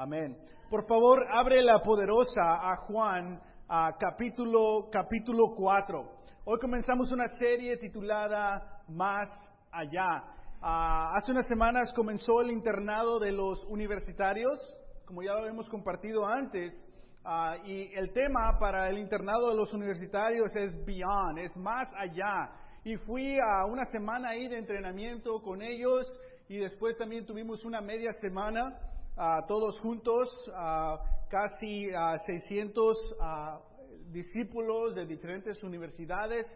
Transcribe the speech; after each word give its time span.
Amén. 0.00 0.34
Por 0.70 0.86
favor, 0.86 1.26
abre 1.30 1.62
la 1.62 1.82
poderosa 1.82 2.40
a 2.40 2.74
Juan, 2.86 3.38
a 3.68 3.98
capítulo, 3.98 4.88
capítulo 4.90 5.54
4. 5.54 6.10
Hoy 6.46 6.58
comenzamos 6.58 7.12
una 7.12 7.28
serie 7.36 7.76
titulada 7.76 8.80
Más 8.88 9.28
allá. 9.70 10.24
Ah, 10.62 11.12
hace 11.14 11.32
unas 11.32 11.46
semanas 11.46 11.92
comenzó 11.94 12.40
el 12.40 12.50
internado 12.50 13.18
de 13.18 13.30
los 13.30 13.62
universitarios, 13.66 14.58
como 15.04 15.22
ya 15.22 15.34
lo 15.34 15.46
hemos 15.46 15.68
compartido 15.68 16.26
antes, 16.26 16.72
ah, 17.22 17.58
y 17.66 17.92
el 17.92 18.10
tema 18.14 18.58
para 18.58 18.88
el 18.88 18.96
internado 18.96 19.50
de 19.50 19.56
los 19.56 19.70
universitarios 19.74 20.56
es 20.56 20.82
Beyond, 20.86 21.40
es 21.40 21.54
más 21.58 21.92
allá. 21.94 22.50
Y 22.84 22.96
fui 22.96 23.36
a 23.38 23.66
una 23.66 23.84
semana 23.84 24.30
ahí 24.30 24.48
de 24.48 24.60
entrenamiento 24.60 25.42
con 25.42 25.60
ellos 25.60 26.10
y 26.48 26.56
después 26.56 26.96
también 26.96 27.26
tuvimos 27.26 27.66
una 27.66 27.82
media 27.82 28.14
semana 28.14 28.78
todos 29.46 29.78
juntos, 29.80 30.30
casi 31.28 31.88
600 32.26 32.96
discípulos 34.10 34.94
de 34.94 35.04
diferentes 35.04 35.62
universidades 35.62 36.46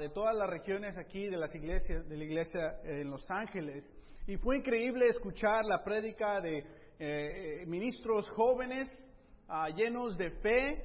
de 0.00 0.08
todas 0.08 0.34
las 0.34 0.50
regiones 0.50 0.96
aquí 0.98 1.28
de 1.28 1.36
las 1.36 1.54
iglesias, 1.54 2.08
de 2.08 2.16
la 2.16 2.24
iglesia 2.24 2.80
en 2.84 3.08
Los 3.10 3.24
Ángeles. 3.30 3.88
Y 4.26 4.36
fue 4.36 4.58
increíble 4.58 5.06
escuchar 5.08 5.64
la 5.64 5.84
prédica 5.84 6.40
de 6.40 6.64
eh, 6.98 7.66
ministros 7.66 8.28
jóvenes 8.30 8.88
llenos 9.76 10.16
de 10.16 10.30
fe. 10.30 10.84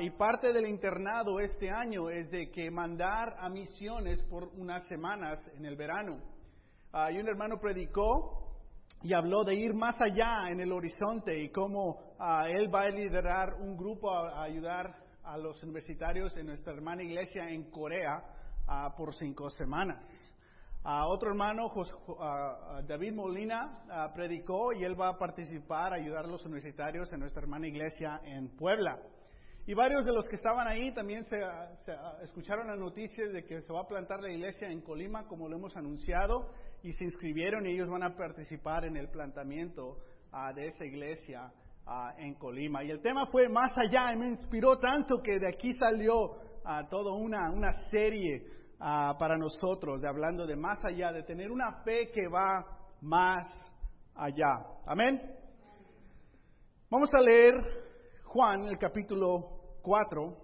y 0.00 0.10
parte 0.10 0.52
del 0.52 0.66
internado 0.66 1.38
este 1.38 1.70
año 1.70 2.10
es 2.10 2.28
de 2.32 2.50
que 2.50 2.68
mandar 2.68 3.36
a 3.38 3.48
misiones 3.48 4.20
por 4.24 4.48
unas 4.56 4.84
semanas 4.88 5.38
en 5.56 5.66
el 5.66 5.76
verano. 5.76 6.20
y 7.12 7.18
un 7.18 7.28
hermano 7.28 7.60
predicó 7.60 8.41
y 9.02 9.14
habló 9.14 9.44
de 9.44 9.56
ir 9.56 9.74
más 9.74 10.00
allá 10.00 10.48
en 10.50 10.60
el 10.60 10.72
horizonte 10.72 11.42
y 11.42 11.50
cómo 11.50 11.98
él 12.48 12.72
va 12.72 12.82
a 12.82 12.88
liderar 12.90 13.54
un 13.54 13.76
grupo 13.76 14.10
a 14.12 14.42
ayudar 14.42 15.02
a 15.24 15.36
los 15.38 15.62
universitarios 15.62 16.36
en 16.36 16.46
nuestra 16.46 16.72
hermana 16.72 17.02
iglesia 17.02 17.48
en 17.48 17.70
Corea 17.70 18.22
uh, 18.66 18.96
por 18.96 19.14
cinco 19.14 19.48
semanas. 19.50 20.04
Uh, 20.84 21.06
otro 21.06 21.30
hermano, 21.30 21.66
uh, 21.66 22.82
David 22.86 23.14
Molina, 23.14 24.10
predicó 24.14 24.72
y 24.72 24.82
él 24.82 25.00
va 25.00 25.10
a 25.10 25.18
participar, 25.18 25.92
a 25.92 25.96
ayudar 25.96 26.24
a 26.24 26.28
los 26.28 26.44
universitarios 26.44 27.12
en 27.12 27.20
nuestra 27.20 27.42
hermana 27.42 27.68
iglesia 27.68 28.20
en 28.24 28.48
Puebla. 28.56 28.98
Y 29.64 29.74
varios 29.74 30.04
de 30.04 30.12
los 30.12 30.26
que 30.26 30.34
estaban 30.34 30.66
ahí 30.66 30.92
también 30.92 31.24
se, 31.26 31.38
se, 31.84 31.94
escucharon 32.24 32.66
las 32.66 32.78
noticias 32.78 33.32
de 33.32 33.44
que 33.44 33.62
se 33.62 33.72
va 33.72 33.82
a 33.82 33.86
plantar 33.86 34.20
la 34.20 34.30
iglesia 34.30 34.68
en 34.68 34.80
Colima, 34.80 35.26
como 35.28 35.48
lo 35.48 35.56
hemos 35.56 35.76
anunciado, 35.76 36.50
y 36.82 36.92
se 36.92 37.04
inscribieron 37.04 37.64
y 37.66 37.74
ellos 37.74 37.88
van 37.88 38.02
a 38.02 38.16
participar 38.16 38.84
en 38.84 38.96
el 38.96 39.08
plantamiento 39.08 39.98
de 40.54 40.66
esa 40.66 40.84
iglesia 40.84 41.52
en 42.18 42.34
Colima. 42.34 42.82
Y 42.82 42.90
el 42.90 43.00
tema 43.00 43.26
fue 43.30 43.48
más 43.48 43.70
allá 43.76 44.12
y 44.12 44.18
me 44.18 44.28
inspiró 44.30 44.78
tanto 44.78 45.22
que 45.22 45.38
de 45.38 45.48
aquí 45.48 45.72
salió 45.74 46.36
toda 46.90 47.14
una, 47.14 47.50
una 47.52 47.72
serie 47.88 48.44
para 48.78 49.36
nosotros, 49.36 50.00
de 50.00 50.08
hablando 50.08 50.44
de 50.44 50.56
más 50.56 50.84
allá, 50.84 51.12
de 51.12 51.22
tener 51.22 51.52
una 51.52 51.82
fe 51.84 52.10
que 52.12 52.26
va 52.26 52.66
más 53.00 53.46
allá. 54.16 54.52
Amén. 54.86 55.20
Vamos 56.90 57.10
a 57.14 57.20
leer 57.20 57.91
Juan, 58.32 58.64
el 58.64 58.78
capítulo 58.78 59.76
4. 59.82 60.36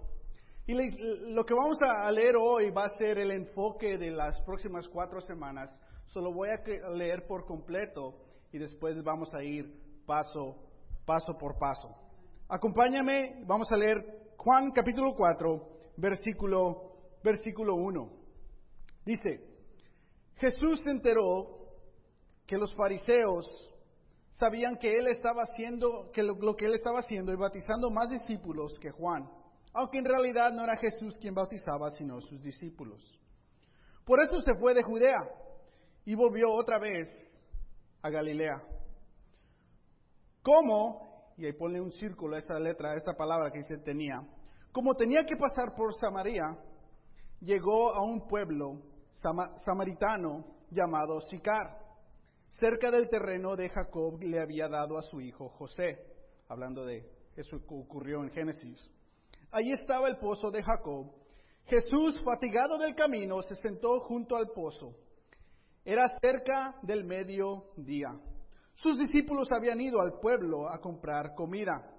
Y 0.66 0.74
lo 0.74 1.42
que 1.46 1.54
vamos 1.54 1.78
a 1.80 2.12
leer 2.12 2.36
hoy 2.36 2.70
va 2.70 2.84
a 2.84 2.98
ser 2.98 3.16
el 3.16 3.30
enfoque 3.30 3.96
de 3.96 4.10
las 4.10 4.38
próximas 4.42 4.86
cuatro 4.88 5.22
semanas. 5.22 5.70
Solo 6.08 6.30
voy 6.30 6.50
a 6.50 6.90
leer 6.90 7.26
por 7.26 7.46
completo 7.46 8.14
y 8.52 8.58
después 8.58 9.02
vamos 9.02 9.32
a 9.32 9.42
ir 9.42 9.72
paso 10.04 10.56
paso 11.06 11.38
por 11.38 11.56
paso. 11.56 11.88
Acompáñame, 12.50 13.42
vamos 13.46 13.72
a 13.72 13.76
leer 13.78 13.96
Juan 14.36 14.70
capítulo 14.72 15.14
4, 15.16 15.68
versículo, 15.96 16.92
versículo 17.24 17.74
1. 17.74 18.12
Dice, 19.06 19.40
Jesús 20.36 20.82
se 20.84 20.90
enteró 20.90 21.70
que 22.46 22.58
los 22.58 22.74
fariseos 22.74 23.46
sabían 24.38 24.76
que 24.78 24.88
él 24.88 25.08
estaba 25.08 25.42
haciendo, 25.42 26.10
que 26.12 26.22
lo, 26.22 26.56
que 26.56 26.66
él 26.66 26.74
estaba 26.74 27.00
haciendo 27.00 27.32
y 27.32 27.36
bautizando 27.36 27.90
más 27.90 28.08
discípulos 28.08 28.78
que 28.80 28.90
Juan, 28.90 29.28
aunque 29.72 29.98
en 29.98 30.04
realidad 30.04 30.52
no 30.52 30.64
era 30.64 30.76
Jesús 30.76 31.18
quien 31.20 31.34
bautizaba, 31.34 31.90
sino 31.90 32.20
sus 32.20 32.40
discípulos. 32.42 33.02
Por 34.04 34.20
eso 34.20 34.40
se 34.40 34.54
fue 34.54 34.74
de 34.74 34.82
Judea 34.82 35.28
y 36.04 36.14
volvió 36.14 36.52
otra 36.52 36.78
vez 36.78 37.08
a 38.02 38.10
Galilea. 38.10 38.62
¿Cómo? 40.42 41.34
Y 41.36 41.44
ahí 41.44 41.52
pone 41.52 41.80
un 41.80 41.92
círculo 41.92 42.36
a 42.36 42.38
esta 42.38 42.58
letra, 42.58 42.92
a 42.92 42.96
esta 42.96 43.12
palabra 43.14 43.50
que 43.50 43.58
dice 43.58 43.78
tenía. 43.78 44.26
Como 44.72 44.94
tenía 44.94 45.24
que 45.24 45.36
pasar 45.36 45.74
por 45.76 45.94
Samaria, 45.94 46.56
llegó 47.40 47.94
a 47.94 48.02
un 48.02 48.26
pueblo 48.26 48.82
samaritano 49.64 50.44
llamado 50.70 51.20
Sicar, 51.22 51.87
cerca 52.58 52.90
del 52.90 53.08
terreno 53.08 53.56
de 53.56 53.68
Jacob 53.68 54.20
le 54.20 54.40
había 54.40 54.68
dado 54.68 54.98
a 54.98 55.02
su 55.02 55.20
hijo 55.20 55.48
José, 55.50 55.98
hablando 56.48 56.84
de 56.84 57.04
eso 57.36 57.58
que 57.60 57.74
ocurrió 57.74 58.22
en 58.22 58.30
Génesis. 58.30 58.90
Allí 59.50 59.72
estaba 59.72 60.08
el 60.08 60.18
pozo 60.18 60.50
de 60.50 60.62
Jacob. 60.62 61.12
Jesús, 61.66 62.20
fatigado 62.24 62.78
del 62.78 62.94
camino, 62.94 63.42
se 63.42 63.54
sentó 63.56 64.00
junto 64.00 64.36
al 64.36 64.48
pozo. 64.48 64.94
Era 65.84 66.06
cerca 66.20 66.74
del 66.82 67.04
mediodía. 67.04 68.08
Sus 68.74 68.98
discípulos 68.98 69.48
habían 69.52 69.80
ido 69.80 70.00
al 70.00 70.18
pueblo 70.20 70.68
a 70.68 70.80
comprar 70.80 71.34
comida. 71.34 71.94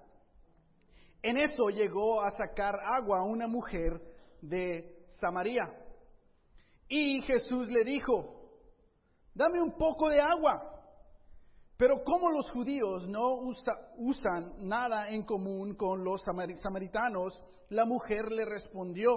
En 1.22 1.36
eso 1.36 1.68
llegó 1.68 2.22
a 2.22 2.30
sacar 2.30 2.74
agua 2.98 3.22
una 3.22 3.46
mujer 3.46 4.00
de 4.40 5.06
Samaria. 5.20 5.64
Y 6.88 7.22
Jesús 7.22 7.68
le 7.68 7.84
dijo, 7.84 8.39
dame 9.34 9.60
un 9.60 9.72
poco 9.72 10.08
de 10.08 10.20
agua. 10.20 10.66
Pero 11.76 12.04
como 12.04 12.30
los 12.30 12.50
judíos 12.50 13.08
no 13.08 13.36
usan 13.96 14.68
nada 14.68 15.08
en 15.08 15.24
común 15.24 15.74
con 15.74 16.04
los 16.04 16.22
samaritanos, 16.22 17.32
la 17.70 17.86
mujer 17.86 18.30
le 18.32 18.44
respondió, 18.44 19.10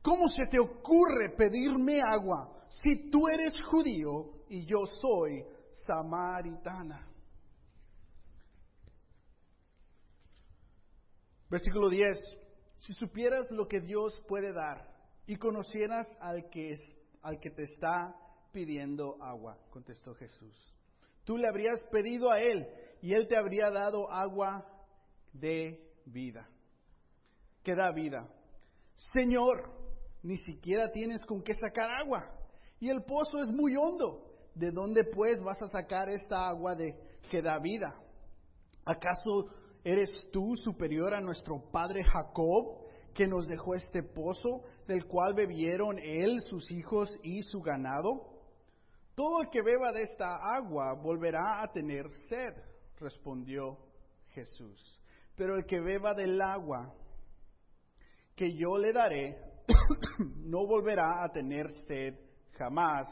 ¿cómo 0.00 0.28
se 0.28 0.46
te 0.46 0.58
ocurre 0.58 1.34
pedirme 1.36 2.00
agua 2.02 2.62
si 2.80 3.10
tú 3.10 3.28
eres 3.28 3.52
judío 3.70 4.32
y 4.48 4.64
yo 4.64 4.86
soy 5.00 5.44
samaritana. 5.86 7.08
Versículo 11.50 11.90
10. 11.90 12.18
Si 12.78 12.92
supieras 12.94 13.50
lo 13.50 13.68
que 13.68 13.80
Dios 13.80 14.18
puede 14.26 14.52
dar 14.52 14.88
y 15.26 15.36
conocieras 15.36 16.06
al 16.20 16.48
que, 16.50 16.76
al 17.22 17.38
que 17.38 17.50
te 17.50 17.64
está 17.64 18.16
pidiendo 18.52 19.16
agua, 19.22 19.58
contestó 19.70 20.14
Jesús. 20.14 20.54
Tú 21.24 21.36
le 21.36 21.48
habrías 21.48 21.82
pedido 21.90 22.30
a 22.30 22.40
Él 22.40 22.66
y 23.00 23.14
Él 23.14 23.26
te 23.26 23.36
habría 23.36 23.70
dado 23.70 24.10
agua 24.10 24.66
de 25.32 25.80
vida, 26.04 26.48
que 27.62 27.74
da 27.74 27.90
vida. 27.92 28.28
Señor, 29.12 29.70
ni 30.22 30.36
siquiera 30.38 30.90
tienes 30.92 31.24
con 31.24 31.42
qué 31.42 31.54
sacar 31.54 31.90
agua 31.90 32.28
y 32.78 32.90
el 32.90 33.02
pozo 33.02 33.42
es 33.42 33.48
muy 33.48 33.74
hondo. 33.76 34.32
¿de 34.54 34.70
dónde 34.70 35.04
pues 35.04 35.42
vas 35.42 35.60
a 35.62 35.68
sacar 35.68 36.08
esta 36.08 36.48
agua 36.48 36.74
de 36.74 36.94
que 37.30 37.42
da 37.42 37.58
vida? 37.58 37.94
¿Acaso 38.84 39.48
eres 39.84 40.10
tú 40.32 40.56
superior 40.56 41.14
a 41.14 41.20
nuestro 41.20 41.62
padre 41.70 42.04
Jacob, 42.04 42.82
que 43.14 43.26
nos 43.26 43.46
dejó 43.46 43.74
este 43.74 44.02
pozo, 44.02 44.62
del 44.86 45.06
cual 45.06 45.34
bebieron 45.34 45.98
él, 45.98 46.40
sus 46.42 46.70
hijos 46.70 47.10
y 47.22 47.42
su 47.42 47.60
ganado? 47.60 48.31
Todo 49.14 49.42
el 49.42 49.50
que 49.50 49.62
beba 49.62 49.92
de 49.92 50.02
esta 50.02 50.36
agua 50.56 50.94
volverá 50.94 51.62
a 51.62 51.70
tener 51.70 52.10
sed, 52.28 52.54
respondió 52.98 53.78
Jesús. 54.30 54.80
Pero 55.36 55.56
el 55.56 55.66
que 55.66 55.80
beba 55.80 56.14
del 56.14 56.40
agua 56.40 56.94
que 58.34 58.54
yo 58.54 58.78
le 58.78 58.92
daré, 58.92 59.38
no 60.38 60.66
volverá 60.66 61.24
a 61.24 61.28
tener 61.30 61.70
sed 61.86 62.14
jamás, 62.52 63.06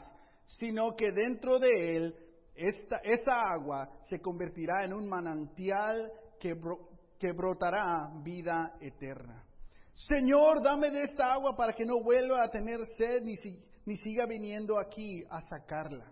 sino 0.45 0.95
que 0.95 1.11
dentro 1.11 1.59
de 1.59 1.95
él 1.95 2.15
esta, 2.55 2.97
esa 3.03 3.33
agua 3.53 3.89
se 4.09 4.19
convertirá 4.19 4.83
en 4.83 4.93
un 4.93 5.07
manantial 5.07 6.11
que, 6.39 6.55
que 7.19 7.31
brotará 7.31 8.11
vida 8.23 8.75
eterna. 8.81 9.45
Señor, 9.93 10.63
dame 10.63 10.89
de 10.89 11.03
esta 11.03 11.33
agua 11.33 11.55
para 11.55 11.73
que 11.73 11.85
no 11.85 12.01
vuelva 12.03 12.43
a 12.43 12.49
tener 12.49 12.79
sed 12.97 13.21
ni, 13.23 13.35
ni 13.85 13.97
siga 13.97 14.25
viniendo 14.25 14.79
aquí 14.79 15.23
a 15.29 15.41
sacarla. 15.41 16.11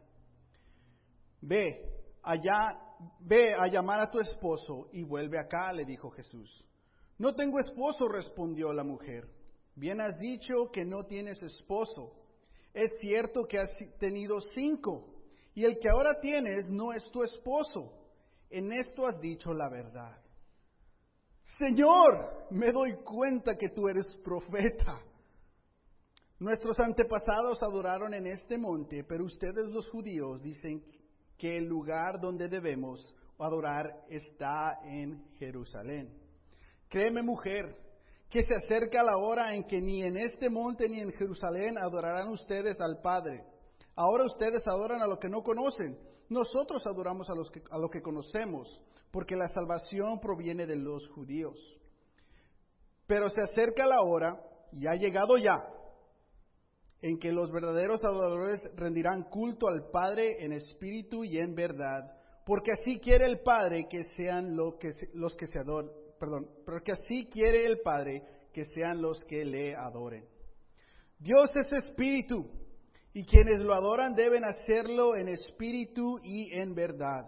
Ve 1.42 1.90
allá, 2.24 2.78
ve 3.20 3.54
a 3.54 3.68
llamar 3.68 4.00
a 4.00 4.12
tu 4.12 4.20
esposo 4.20 4.90
y 4.92 5.04
vuelve 5.04 5.40
acá, 5.40 5.72
le 5.74 5.86
dijo 5.86 6.10
Jesús. 6.12 6.66
No 7.18 7.36
tengo 7.36 7.60
esposo, 7.60 8.08
respondió 8.08 8.72
la 8.74 8.84
mujer. 8.84 9.28
Bien 9.76 10.02
has 10.02 10.18
dicho 10.20 10.72
que 10.72 10.86
no 10.86 11.06
tienes 11.06 11.42
esposo. 11.42 12.14
Es 12.74 12.92
cierto 13.00 13.46
que 13.46 13.60
has 13.60 13.70
tenido 14.00 14.40
cinco 14.54 15.16
y 15.54 15.66
el 15.66 15.80
que 15.80 15.90
ahora 15.90 16.20
tienes 16.20 16.70
no 16.70 16.94
es 16.94 17.04
tu 17.12 17.24
esposo. 17.24 17.96
en 18.50 18.72
esto 18.72 19.06
has 19.06 19.20
dicho 19.20 19.54
la 19.54 19.70
verdad. 19.70 20.18
Señor, 21.58 22.48
me 22.52 22.72
doy 22.72 22.96
cuenta 23.04 23.56
que 23.56 23.70
tú 23.70 23.88
eres 23.88 24.08
profeta. 24.24 25.00
Nuestros 26.40 26.80
antepasados 26.80 27.62
adoraron 27.62 28.14
en 28.14 28.26
este 28.26 28.58
monte, 28.58 29.04
pero 29.04 29.26
ustedes 29.26 29.66
los 29.66 29.90
judíos 29.90 30.42
dicen 30.42 30.82
que 31.38 31.58
el 31.58 31.66
lugar 31.66 32.20
donde 32.22 32.48
debemos 32.48 33.14
adorar 33.38 34.06
está 34.08 34.80
en 34.86 35.22
Jerusalén. 35.38 36.18
Créeme 36.88 37.24
mujer, 37.24 37.76
que 38.30 38.42
se 38.44 38.56
acerca 38.56 39.04
la 39.04 39.18
hora 39.18 39.54
en 39.54 39.66
que 39.66 39.82
ni 39.82 40.02
en 40.02 40.16
este 40.16 40.50
monte 40.50 40.88
ni 40.88 41.02
en 41.02 41.12
Jerusalén 41.12 41.78
adorarán 41.78 42.30
ustedes 42.30 42.80
al 42.80 43.02
Padre. 43.02 43.44
Ahora 43.96 44.24
ustedes 44.24 44.66
adoran 44.66 45.02
a 45.02 45.08
lo 45.08 45.20
que 45.20 45.28
no 45.28 45.44
conocen. 45.44 46.00
Nosotros 46.30 46.86
adoramos 46.88 47.30
a, 47.30 47.36
los 47.36 47.52
que, 47.52 47.62
a 47.70 47.78
lo 47.78 47.90
que 47.90 48.02
conocemos, 48.02 48.82
porque 49.12 49.36
la 49.36 49.48
salvación 49.48 50.22
proviene 50.22 50.66
de 50.66 50.78
los 50.78 51.10
judíos. 51.10 51.58
Pero 53.08 53.30
se 53.30 53.42
acerca 53.42 53.86
la 53.86 54.02
hora, 54.02 54.40
y 54.72 54.88
ha 54.88 54.94
llegado 54.94 55.38
ya, 55.38 55.58
en 57.02 57.18
que 57.18 57.32
los 57.32 57.52
verdaderos 57.52 58.04
adoradores 58.04 58.62
rendirán 58.76 59.24
culto 59.24 59.68
al 59.68 59.90
Padre 59.90 60.44
en 60.44 60.52
espíritu 60.52 61.24
y 61.24 61.38
en 61.38 61.56
verdad, 61.56 62.16
porque 62.46 62.72
así 62.72 63.00
quiere 63.00 63.26
el 63.26 63.40
Padre 63.40 63.88
que 63.90 64.04
sean 64.18 64.56
lo 64.56 64.78
que, 64.78 64.92
los 65.14 65.36
que 65.36 65.48
se 65.48 65.60
adoran, 65.60 65.92
perdón, 66.20 66.50
porque 66.66 66.92
así 66.92 67.28
quiere 67.32 67.66
el 67.66 67.80
Padre 67.80 68.24
que 68.54 68.66
sean 68.66 69.02
los 69.02 69.24
que 69.26 69.46
le 69.46 69.76
adoren. 69.76 70.26
Dios 71.20 71.52
es 71.56 71.72
espíritu, 71.72 72.50
y 73.14 73.24
quienes 73.26 73.60
lo 73.60 73.74
adoran 73.74 74.14
deben 74.14 74.44
hacerlo 74.44 75.16
en 75.16 75.30
espíritu 75.30 76.20
y 76.24 76.54
en 76.54 76.74
verdad. 76.74 77.26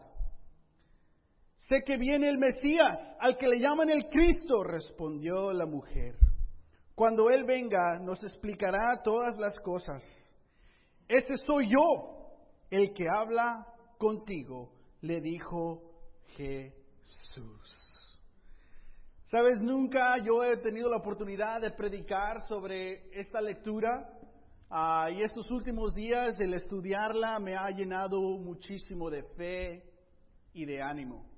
Sé 1.57 1.83
que 1.85 1.97
viene 1.97 2.29
el 2.29 2.37
Mesías, 2.37 2.99
al 3.19 3.37
que 3.37 3.47
le 3.47 3.59
llaman 3.59 3.89
el 3.89 4.09
Cristo, 4.09 4.63
respondió 4.63 5.51
la 5.51 5.65
mujer. 5.65 6.15
Cuando 6.95 7.29
Él 7.29 7.45
venga, 7.45 7.99
nos 7.99 8.21
explicará 8.23 9.01
todas 9.03 9.37
las 9.37 9.59
cosas. 9.59 10.03
Ese 11.07 11.37
soy 11.37 11.69
yo, 11.69 12.29
el 12.69 12.93
que 12.93 13.05
habla 13.09 13.65
contigo, 13.97 14.71
le 15.01 15.19
dijo 15.21 15.81
Jesús. 16.37 17.81
Sabes, 19.25 19.61
nunca 19.61 20.17
yo 20.17 20.43
he 20.43 20.57
tenido 20.57 20.89
la 20.89 20.97
oportunidad 20.97 21.61
de 21.61 21.71
predicar 21.71 22.45
sobre 22.49 23.09
esta 23.17 23.39
lectura 23.39 24.09
ah, 24.69 25.09
y 25.09 25.21
estos 25.21 25.49
últimos 25.49 25.95
días 25.95 26.37
el 26.41 26.53
estudiarla 26.53 27.39
me 27.39 27.55
ha 27.55 27.69
llenado 27.69 28.19
muchísimo 28.19 29.09
de 29.09 29.23
fe 29.23 29.83
y 30.53 30.65
de 30.65 30.81
ánimo. 30.81 31.30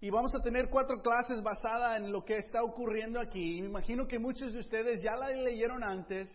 Y 0.00 0.10
vamos 0.10 0.32
a 0.32 0.40
tener 0.40 0.70
cuatro 0.70 1.02
clases 1.02 1.42
basadas 1.42 1.96
en 1.96 2.12
lo 2.12 2.24
que 2.24 2.38
está 2.38 2.62
ocurriendo 2.62 3.18
aquí. 3.18 3.60
Me 3.60 3.66
imagino 3.66 4.06
que 4.06 4.20
muchos 4.20 4.52
de 4.52 4.60
ustedes 4.60 5.02
ya 5.02 5.16
la 5.16 5.28
leyeron 5.28 5.82
antes, 5.82 6.28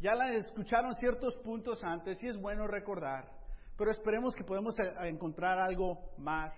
ya 0.00 0.14
la 0.14 0.32
escucharon 0.34 0.94
ciertos 0.94 1.34
puntos 1.38 1.82
antes 1.82 2.22
y 2.22 2.28
es 2.28 2.40
bueno 2.40 2.68
recordar. 2.68 3.28
Pero 3.76 3.90
esperemos 3.90 4.36
que 4.36 4.44
podamos 4.44 4.76
encontrar 5.02 5.58
algo 5.58 5.98
más 6.18 6.54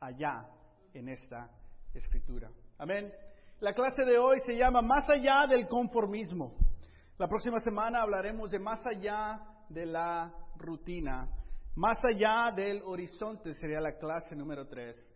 allá 0.00 0.44
en 0.92 1.08
esta 1.08 1.48
escritura. 1.94 2.50
Amén. 2.78 3.12
La 3.60 3.72
clase 3.72 4.02
de 4.04 4.18
hoy 4.18 4.40
se 4.44 4.56
llama 4.56 4.82
Más 4.82 5.08
allá 5.08 5.46
del 5.48 5.68
conformismo. 5.68 6.52
La 7.16 7.28
próxima 7.28 7.60
semana 7.60 8.02
hablaremos 8.02 8.50
de 8.50 8.58
más 8.58 8.80
allá 8.84 9.40
de 9.68 9.86
la 9.86 10.34
rutina. 10.56 11.28
Más 11.76 11.98
allá 12.04 12.50
del 12.56 12.82
horizonte 12.82 13.54
sería 13.54 13.80
la 13.80 13.96
clase 13.98 14.34
número 14.34 14.66
3 14.66 15.09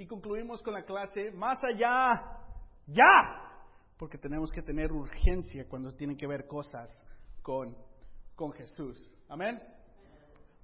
y 0.00 0.06
concluimos 0.06 0.62
con 0.62 0.72
la 0.72 0.82
clase 0.82 1.30
más 1.32 1.62
allá, 1.62 2.38
ya, 2.86 3.66
porque 3.98 4.16
tenemos 4.16 4.50
que 4.50 4.62
tener 4.62 4.90
urgencia 4.90 5.68
cuando 5.68 5.92
tienen 5.94 6.16
que 6.16 6.26
ver 6.26 6.46
cosas 6.46 6.90
con, 7.42 7.76
con 8.34 8.50
Jesús. 8.52 8.96
Amén. 9.28 9.62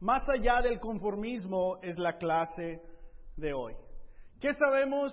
Más 0.01 0.27
allá 0.31 0.63
del 0.63 0.81
conformismo 0.81 1.77
es 1.83 1.99
la 1.99 2.17
clase 2.17 2.81
de 3.37 3.53
hoy. 3.53 3.75
¿Qué 4.41 4.55
sabemos 4.55 5.13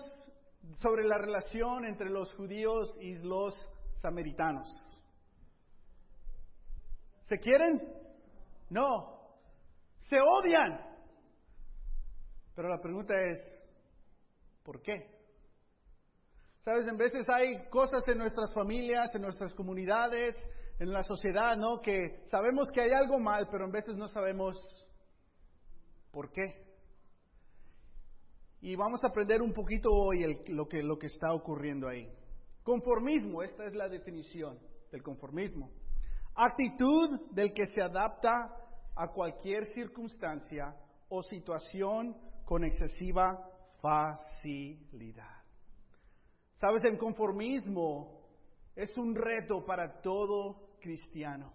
sobre 0.78 1.04
la 1.04 1.18
relación 1.18 1.84
entre 1.84 2.10
los 2.10 2.34
judíos 2.36 2.98
y 3.02 3.16
los 3.16 3.54
samaritanos? 4.02 4.70
¿Se 7.24 7.40
quieren? 7.40 7.94
No. 8.70 9.20
Se 10.10 10.16
odian. 10.18 10.80
Pero 12.56 12.70
la 12.70 12.80
pregunta 12.80 13.16
es, 13.16 13.63
¿Por 14.64 14.82
qué? 14.82 15.08
Sabes, 16.64 16.88
en 16.88 16.98
veces 16.98 17.28
hay 17.28 17.68
cosas 17.70 18.08
en 18.08 18.18
nuestras 18.18 18.54
familias, 18.54 19.14
en 19.14 19.22
nuestras 19.22 19.54
comunidades, 19.54 20.36
en 20.80 20.92
la 20.92 21.04
sociedad, 21.04 21.58
¿no? 21.58 21.82
Que 21.82 22.24
sabemos 22.28 22.70
que 22.72 22.82
hay 22.82 22.92
algo 22.92 23.20
mal, 23.20 23.50
pero 23.52 23.66
en 23.66 23.72
veces 23.72 23.98
no 23.98 24.08
sabemos 24.08 24.56
por 26.12 26.32
qué. 26.32 26.64
Y 28.62 28.78
vamos 28.78 29.04
a 29.04 29.08
aprender 29.08 29.42
un 29.42 29.52
poquito 29.52 29.90
hoy 29.92 30.24
lo, 30.48 30.68
que, 30.70 30.82
lo 30.82 30.98
que 30.98 31.08
está 31.08 31.34
ocurriendo 31.34 31.90
ahí. 31.90 32.10
Conformismo, 32.64 33.44
esta 33.44 33.66
es 33.66 33.76
la 33.76 33.90
definición 33.90 34.58
del 34.90 35.04
conformismo. 35.04 35.70
Actitud 36.34 37.30
del 37.32 37.54
que 37.54 37.68
se 37.68 37.82
adapta 37.82 38.56
a 38.96 39.08
cualquier 39.10 39.68
circunstancia 39.74 40.74
o 41.10 41.22
situación 41.24 42.16
con 42.46 42.64
excesiva 42.64 43.50
facilidad. 43.84 45.44
Sabes, 46.56 46.86
el 46.86 46.98
conformismo 46.98 48.22
es 48.76 48.98
un 48.98 49.14
reto 49.14 49.66
para 49.66 50.00
todo 50.02 50.78
cristiano, 50.80 51.52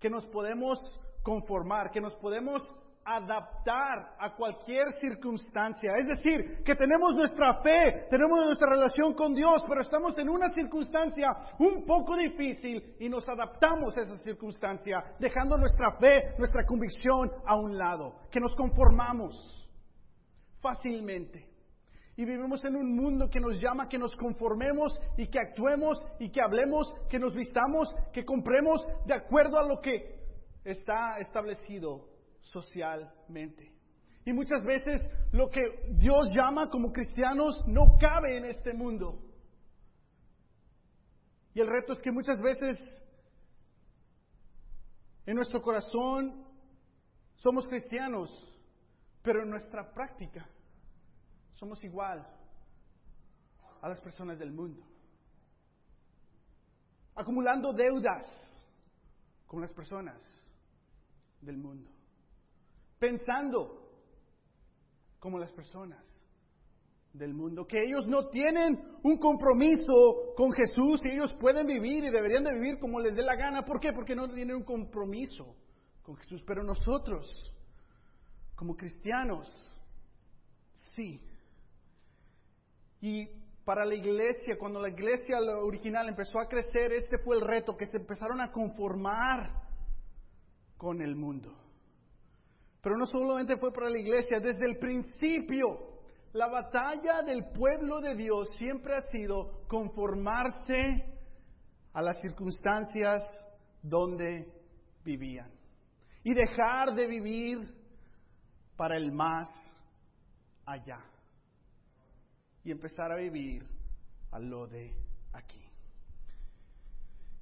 que 0.00 0.08
nos 0.08 0.24
podemos 0.28 0.78
conformar, 1.22 1.90
que 1.90 2.00
nos 2.00 2.14
podemos 2.14 2.62
adaptar 3.04 4.16
a 4.18 4.34
cualquier 4.36 4.90
circunstancia. 5.00 5.92
Es 5.98 6.08
decir, 6.08 6.62
que 6.64 6.74
tenemos 6.74 7.14
nuestra 7.14 7.60
fe, 7.62 8.06
tenemos 8.08 8.46
nuestra 8.46 8.70
relación 8.70 9.12
con 9.12 9.34
Dios, 9.34 9.62
pero 9.68 9.82
estamos 9.82 10.16
en 10.16 10.30
una 10.30 10.48
circunstancia 10.54 11.28
un 11.58 11.84
poco 11.84 12.16
difícil 12.16 12.96
y 12.98 13.08
nos 13.10 13.28
adaptamos 13.28 13.96
a 13.98 14.02
esa 14.02 14.16
circunstancia, 14.18 15.14
dejando 15.18 15.58
nuestra 15.58 15.98
fe, 15.98 16.34
nuestra 16.38 16.64
convicción 16.64 17.30
a 17.44 17.56
un 17.56 17.76
lado, 17.76 18.14
que 18.30 18.40
nos 18.40 18.54
conformamos 18.54 19.60
fácilmente. 20.60 21.49
Y 22.20 22.26
vivimos 22.26 22.62
en 22.66 22.76
un 22.76 22.94
mundo 22.94 23.30
que 23.30 23.40
nos 23.40 23.58
llama 23.58 23.88
que 23.88 23.96
nos 23.96 24.14
conformemos 24.14 24.92
y 25.16 25.26
que 25.28 25.38
actuemos 25.38 25.98
y 26.18 26.28
que 26.28 26.42
hablemos, 26.42 26.92
que 27.08 27.18
nos 27.18 27.34
vistamos, 27.34 27.88
que 28.12 28.26
compremos 28.26 28.86
de 29.06 29.14
acuerdo 29.14 29.56
a 29.56 29.66
lo 29.66 29.80
que 29.80 30.20
está 30.62 31.16
establecido 31.18 32.10
socialmente. 32.42 33.72
Y 34.26 34.34
muchas 34.34 34.62
veces 34.64 35.00
lo 35.32 35.48
que 35.48 35.62
Dios 35.92 36.28
llama 36.36 36.68
como 36.68 36.92
cristianos 36.92 37.64
no 37.66 37.96
cabe 37.98 38.36
en 38.36 38.44
este 38.44 38.74
mundo. 38.74 39.18
Y 41.54 41.60
el 41.60 41.68
reto 41.68 41.94
es 41.94 42.00
que 42.00 42.12
muchas 42.12 42.38
veces 42.38 42.76
en 45.24 45.36
nuestro 45.36 45.62
corazón 45.62 46.44
somos 47.36 47.66
cristianos, 47.66 48.30
pero 49.22 49.42
en 49.42 49.48
nuestra 49.48 49.90
práctica 49.94 50.46
somos 51.60 51.84
igual 51.84 52.26
a 53.82 53.88
las 53.88 54.00
personas 54.00 54.38
del 54.38 54.50
mundo. 54.50 54.82
Acumulando 57.14 57.74
deudas 57.74 58.26
con 59.46 59.60
las 59.60 59.72
personas 59.74 60.18
del 61.42 61.58
mundo. 61.58 61.90
Pensando 62.98 63.90
como 65.18 65.38
las 65.38 65.52
personas 65.52 66.02
del 67.12 67.34
mundo, 67.34 67.66
que 67.66 67.84
ellos 67.84 68.06
no 68.06 68.28
tienen 68.28 68.80
un 69.02 69.18
compromiso 69.18 70.32
con 70.36 70.52
Jesús 70.52 71.02
y 71.04 71.10
ellos 71.10 71.34
pueden 71.40 71.66
vivir 71.66 72.04
y 72.04 72.10
deberían 72.10 72.44
de 72.44 72.54
vivir 72.54 72.78
como 72.78 73.00
les 73.00 73.14
dé 73.14 73.22
la 73.22 73.36
gana. 73.36 73.66
¿Por 73.66 73.80
qué? 73.80 73.92
Porque 73.92 74.14
no 74.14 74.32
tienen 74.32 74.56
un 74.56 74.64
compromiso 74.64 75.56
con 76.02 76.16
Jesús. 76.16 76.42
Pero 76.46 76.62
nosotros, 76.62 77.26
como 78.54 78.76
cristianos, 78.76 79.46
sí 80.94 81.20
y 83.00 83.26
para 83.64 83.84
la 83.84 83.94
iglesia, 83.94 84.56
cuando 84.58 84.80
la 84.80 84.88
iglesia 84.88 85.38
original 85.62 86.08
empezó 86.08 86.40
a 86.40 86.48
crecer, 86.48 86.92
este 86.92 87.18
fue 87.18 87.36
el 87.36 87.42
reto, 87.42 87.76
que 87.76 87.86
se 87.86 87.98
empezaron 87.98 88.40
a 88.40 88.50
conformar 88.50 89.52
con 90.76 91.00
el 91.00 91.14
mundo. 91.14 91.54
Pero 92.82 92.96
no 92.96 93.06
solamente 93.06 93.58
fue 93.58 93.72
para 93.72 93.90
la 93.90 93.98
iglesia, 93.98 94.40
desde 94.40 94.66
el 94.66 94.78
principio 94.78 95.90
la 96.32 96.48
batalla 96.48 97.22
del 97.22 97.44
pueblo 97.52 98.00
de 98.00 98.14
Dios 98.14 98.48
siempre 98.56 98.96
ha 98.96 99.02
sido 99.10 99.66
conformarse 99.66 101.04
a 101.92 102.02
las 102.02 102.20
circunstancias 102.20 103.22
donde 103.82 104.46
vivían 105.04 105.50
y 106.22 106.34
dejar 106.34 106.94
de 106.94 107.06
vivir 107.06 107.74
para 108.76 108.96
el 108.96 109.10
más 109.12 109.48
allá. 110.64 111.00
Y 112.64 112.70
empezar 112.70 113.10
a 113.12 113.16
vivir 113.16 113.66
a 114.30 114.38
lo 114.38 114.66
de 114.66 114.92
aquí. 115.32 115.64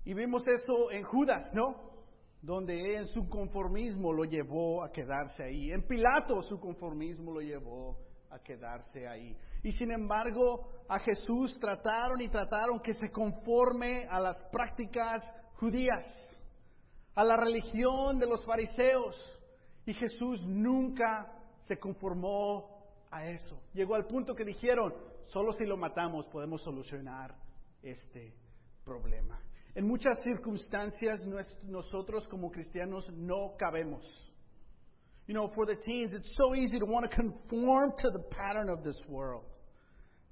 Y 0.04 0.14
vimos 0.14 0.46
eso 0.46 0.90
en 0.90 1.02
Judas, 1.04 1.52
¿no? 1.52 1.88
Donde 2.40 2.96
en 2.96 3.06
su 3.08 3.28
conformismo 3.28 4.12
lo 4.12 4.24
llevó 4.24 4.82
a 4.82 4.90
quedarse 4.90 5.42
ahí. 5.42 5.70
En 5.70 5.86
Pilato 5.86 6.42
su 6.42 6.58
conformismo 6.58 7.32
lo 7.32 7.40
llevó 7.40 7.98
a 8.30 8.38
quedarse 8.38 9.06
ahí. 9.06 9.36
Y 9.62 9.72
sin 9.72 9.90
embargo, 9.90 10.68
a 10.88 10.98
Jesús 11.00 11.58
trataron 11.60 12.20
y 12.20 12.28
trataron 12.28 12.80
que 12.80 12.92
se 12.92 13.10
conforme 13.10 14.06
a 14.08 14.20
las 14.20 14.42
prácticas 14.52 15.22
judías, 15.56 16.06
a 17.14 17.24
la 17.24 17.36
religión 17.36 18.18
de 18.18 18.26
los 18.26 18.44
fariseos. 18.44 19.16
Y 19.84 19.94
Jesús 19.94 20.40
nunca 20.46 21.32
se 21.62 21.78
conformó 21.78 22.77
a 23.10 23.26
eso. 23.30 23.62
Llegó 23.72 23.94
al 23.94 24.06
punto 24.06 24.34
que 24.34 24.44
dijeron, 24.44 24.94
solo 25.26 25.52
si 25.52 25.64
lo 25.64 25.76
matamos 25.76 26.26
podemos 26.26 26.62
solucionar 26.62 27.34
este 27.82 28.34
problema. 28.84 29.40
En 29.74 29.86
muchas 29.86 30.18
circunstancias 30.24 31.20
nosotros 31.62 32.26
como 32.28 32.50
cristianos 32.50 33.08
no 33.12 33.54
cabemos. 33.58 34.02
You 35.26 35.34
know, 35.34 35.50
for 35.54 35.66
the 35.66 35.76
teens, 35.76 36.14
it's 36.14 36.30
so 36.36 36.54
easy 36.54 36.78
to 36.78 36.86
want 36.86 37.08
to 37.08 37.14
conform 37.14 37.92
to 37.98 38.10
the 38.10 38.24
pattern 38.30 38.70
of 38.70 38.82
this 38.82 38.96
world. 39.08 39.44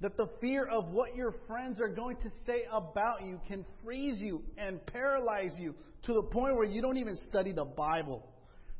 That 0.00 0.16
the 0.16 0.26
fear 0.40 0.66
of 0.66 0.88
what 0.88 1.14
your 1.14 1.34
friends 1.46 1.78
are 1.80 1.94
going 1.94 2.16
to 2.16 2.30
say 2.46 2.64
about 2.72 3.24
you 3.24 3.38
can 3.46 3.64
freeze 3.84 4.18
you 4.18 4.42
and 4.56 4.84
paralyze 4.86 5.54
you 5.58 5.74
to 6.02 6.12
the 6.14 6.22
point 6.22 6.56
where 6.56 6.64
you 6.64 6.80
don't 6.80 6.96
even 6.96 7.14
study 7.28 7.52
the 7.52 7.64
Bible 7.64 8.26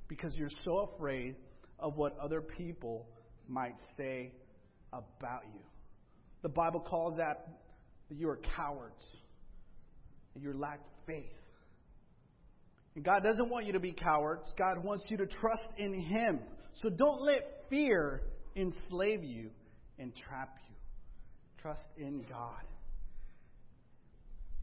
because 0.09 0.35
you're 0.37 0.49
so 0.65 0.91
afraid 0.95 1.37
of 1.79 1.97
what 1.97 2.19
other 2.19 2.41
people 2.41 3.07
might 3.49 3.76
say 3.97 4.33
about 4.93 5.43
you. 5.53 5.61
The 6.43 6.49
Bible 6.49 6.81
calls 6.81 7.17
that 7.17 7.49
you 8.11 8.29
are 8.29 8.38
cowards, 8.57 9.03
that 10.35 10.43
you 10.43 10.53
lack 10.53 10.81
faith. 11.07 11.25
And 12.95 13.05
God 13.05 13.23
doesn't 13.23 13.50
want 13.50 13.67
you 13.67 13.73
to 13.73 13.81
be 13.81 13.93
cowards. 13.93 14.53
God 14.57 14.83
wants 14.83 15.05
you 15.09 15.17
to 15.19 15.26
trust 15.26 15.69
in 15.76 16.00
Him. 16.03 16.41
So 16.75 16.88
don't 16.88 17.23
let 17.23 17.65
fear 17.69 18.23
enslave 18.57 19.23
you 19.23 19.50
and 19.99 20.15
trap 20.15 20.57
you. 20.69 20.75
Trust 21.61 21.85
in 21.99 22.25
God. 22.29 22.62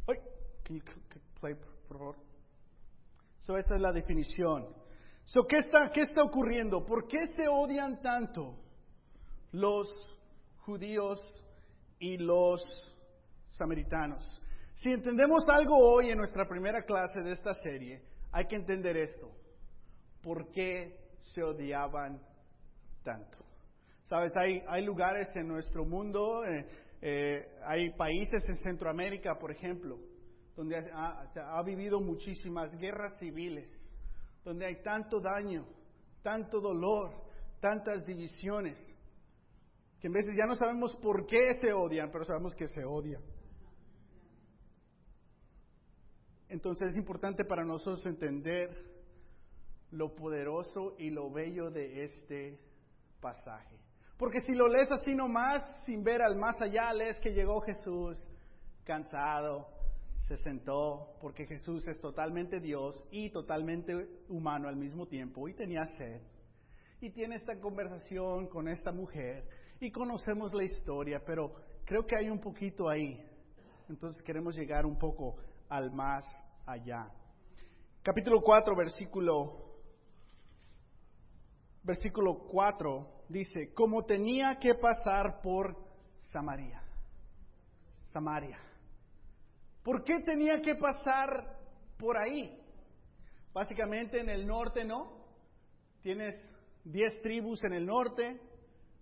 Wait, 0.08 0.20
can 0.66 0.76
you 0.76 0.82
play, 1.40 1.54
por 1.88 1.98
favor? 1.98 2.16
So, 3.46 3.56
esta 3.56 3.76
es 3.76 3.82
la 3.82 3.92
definición. 3.92 4.66
So, 5.26 5.44
¿qué 5.44 5.58
está, 5.58 5.92
¿Qué 5.94 6.02
está 6.02 6.24
ocurriendo? 6.24 6.86
¿Por 6.86 7.08
qué 7.08 7.28
se 7.36 7.48
odian 7.48 8.02
tanto 8.02 8.56
los 9.54 9.88
judíos 10.66 11.22
y 12.00 12.18
los 12.18 12.62
samaritanos? 13.50 14.42
Si 14.74 14.90
entendemos 14.90 15.46
algo 15.48 15.78
hoy 15.78 16.10
en 16.10 16.18
nuestra 16.18 16.46
primera 16.46 16.82
clase 16.82 17.22
de 17.22 17.32
esta 17.32 17.54
serie, 17.56 18.02
hay 18.32 18.46
que 18.48 18.58
entender 18.58 18.98
esto. 18.98 19.32
¿Por 20.22 20.52
qué 20.52 21.00
se 21.34 21.42
odiaban 21.42 22.22
tanto? 23.04 23.38
Sabes, 24.04 24.36
hay, 24.36 24.62
hay 24.68 24.84
lugares 24.84 25.30
en 25.36 25.48
nuestro 25.48 25.86
mundo, 25.86 26.44
eh, 26.46 26.66
eh, 27.02 27.48
hay 27.66 27.92
países 27.92 28.44
en 28.50 28.58
Centroamérica, 28.58 29.38
por 29.40 29.52
ejemplo, 29.52 30.00
donde 30.56 30.78
ha, 30.78 31.32
ha, 31.58 31.64
vivido 31.64 32.00
muchísimas 32.00 32.72
guerras 32.78 33.18
civiles, 33.20 33.70
donde 34.44 34.66
hay 34.66 34.82
tanto 34.84 35.20
daño, 35.20 35.66
tanto 36.22 36.60
dolor, 36.60 37.12
tantas 37.60 38.06
divisiones, 38.06 38.78
que 40.04 40.08
en 40.08 40.14
veces 40.14 40.36
ya 40.36 40.46
no 40.46 40.58
sabemos 40.58 40.94
por 40.98 41.26
qué 41.28 41.58
se 41.62 41.72
odian, 41.72 42.12
pero 42.12 42.26
sabemos 42.26 42.54
que 42.56 42.68
se 42.68 42.84
odian. 42.84 43.22
Entonces 46.50 46.90
es 46.90 46.98
importante 46.98 47.46
para 47.46 47.64
nosotros 47.64 48.06
entender 48.06 48.70
lo 49.92 50.14
poderoso 50.14 50.96
y 50.98 51.10
lo 51.10 51.32
bello 51.32 51.72
de 51.72 52.04
este 52.04 52.60
pasaje. 53.22 53.80
Porque 54.18 54.42
si 54.42 54.52
lo 54.52 54.68
lees 54.68 54.92
así 54.92 55.16
nomás, 55.16 55.64
sin 55.86 56.04
ver 56.04 56.22
al 56.22 56.36
más 56.36 56.62
allá, 56.62 56.92
lees 56.92 57.18
que 57.22 57.32
llegó 57.32 57.62
Jesús 57.62 58.18
cansado, 58.84 59.70
se 60.28 60.36
sentó, 60.36 61.16
porque 61.22 61.46
Jesús 61.46 61.88
es 61.88 61.98
totalmente 62.02 62.60
Dios 62.60 63.08
y 63.10 63.30
totalmente 63.30 64.06
humano 64.28 64.68
al 64.68 64.76
mismo 64.76 65.08
tiempo, 65.08 65.48
y 65.48 65.54
tenía 65.54 65.86
sed. 65.98 66.22
Y 67.00 67.12
tiene 67.12 67.38
esta 67.38 67.58
conversación 67.62 68.50
con 68.50 68.68
esta 68.68 68.92
mujer, 68.92 69.63
y 69.84 69.92
conocemos 69.92 70.54
la 70.54 70.64
historia, 70.64 71.22
pero 71.26 71.54
creo 71.86 72.06
que 72.06 72.16
hay 72.18 72.30
un 72.30 72.40
poquito 72.40 72.90
ahí. 72.90 73.20
Entonces 73.90 74.22
queremos 74.24 74.56
llegar 74.56 74.86
un 74.86 74.98
poco 74.98 75.36
al 75.70 75.92
más 75.92 76.26
allá. 76.66 77.10
Capítulo 78.02 78.42
4, 78.42 78.76
versículo, 78.76 79.82
versículo 81.84 82.46
4 82.50 83.26
dice, 83.28 83.74
como 83.74 84.04
tenía 84.06 84.58
que 84.60 84.74
pasar 84.76 85.42
por 85.42 85.76
Samaria. 86.32 86.82
Samaria. 88.12 88.60
¿Por 89.84 90.04
qué 90.04 90.22
tenía 90.26 90.62
que 90.62 90.76
pasar 90.76 91.58
por 91.98 92.18
ahí? 92.18 92.58
Básicamente 93.54 94.20
en 94.20 94.30
el 94.30 94.48
norte, 94.48 94.86
¿no? 94.86 95.26
Tienes 96.02 96.36
diez 96.86 97.22
tribus 97.22 97.62
en 97.64 97.74
el 97.74 97.86
norte 97.86 98.40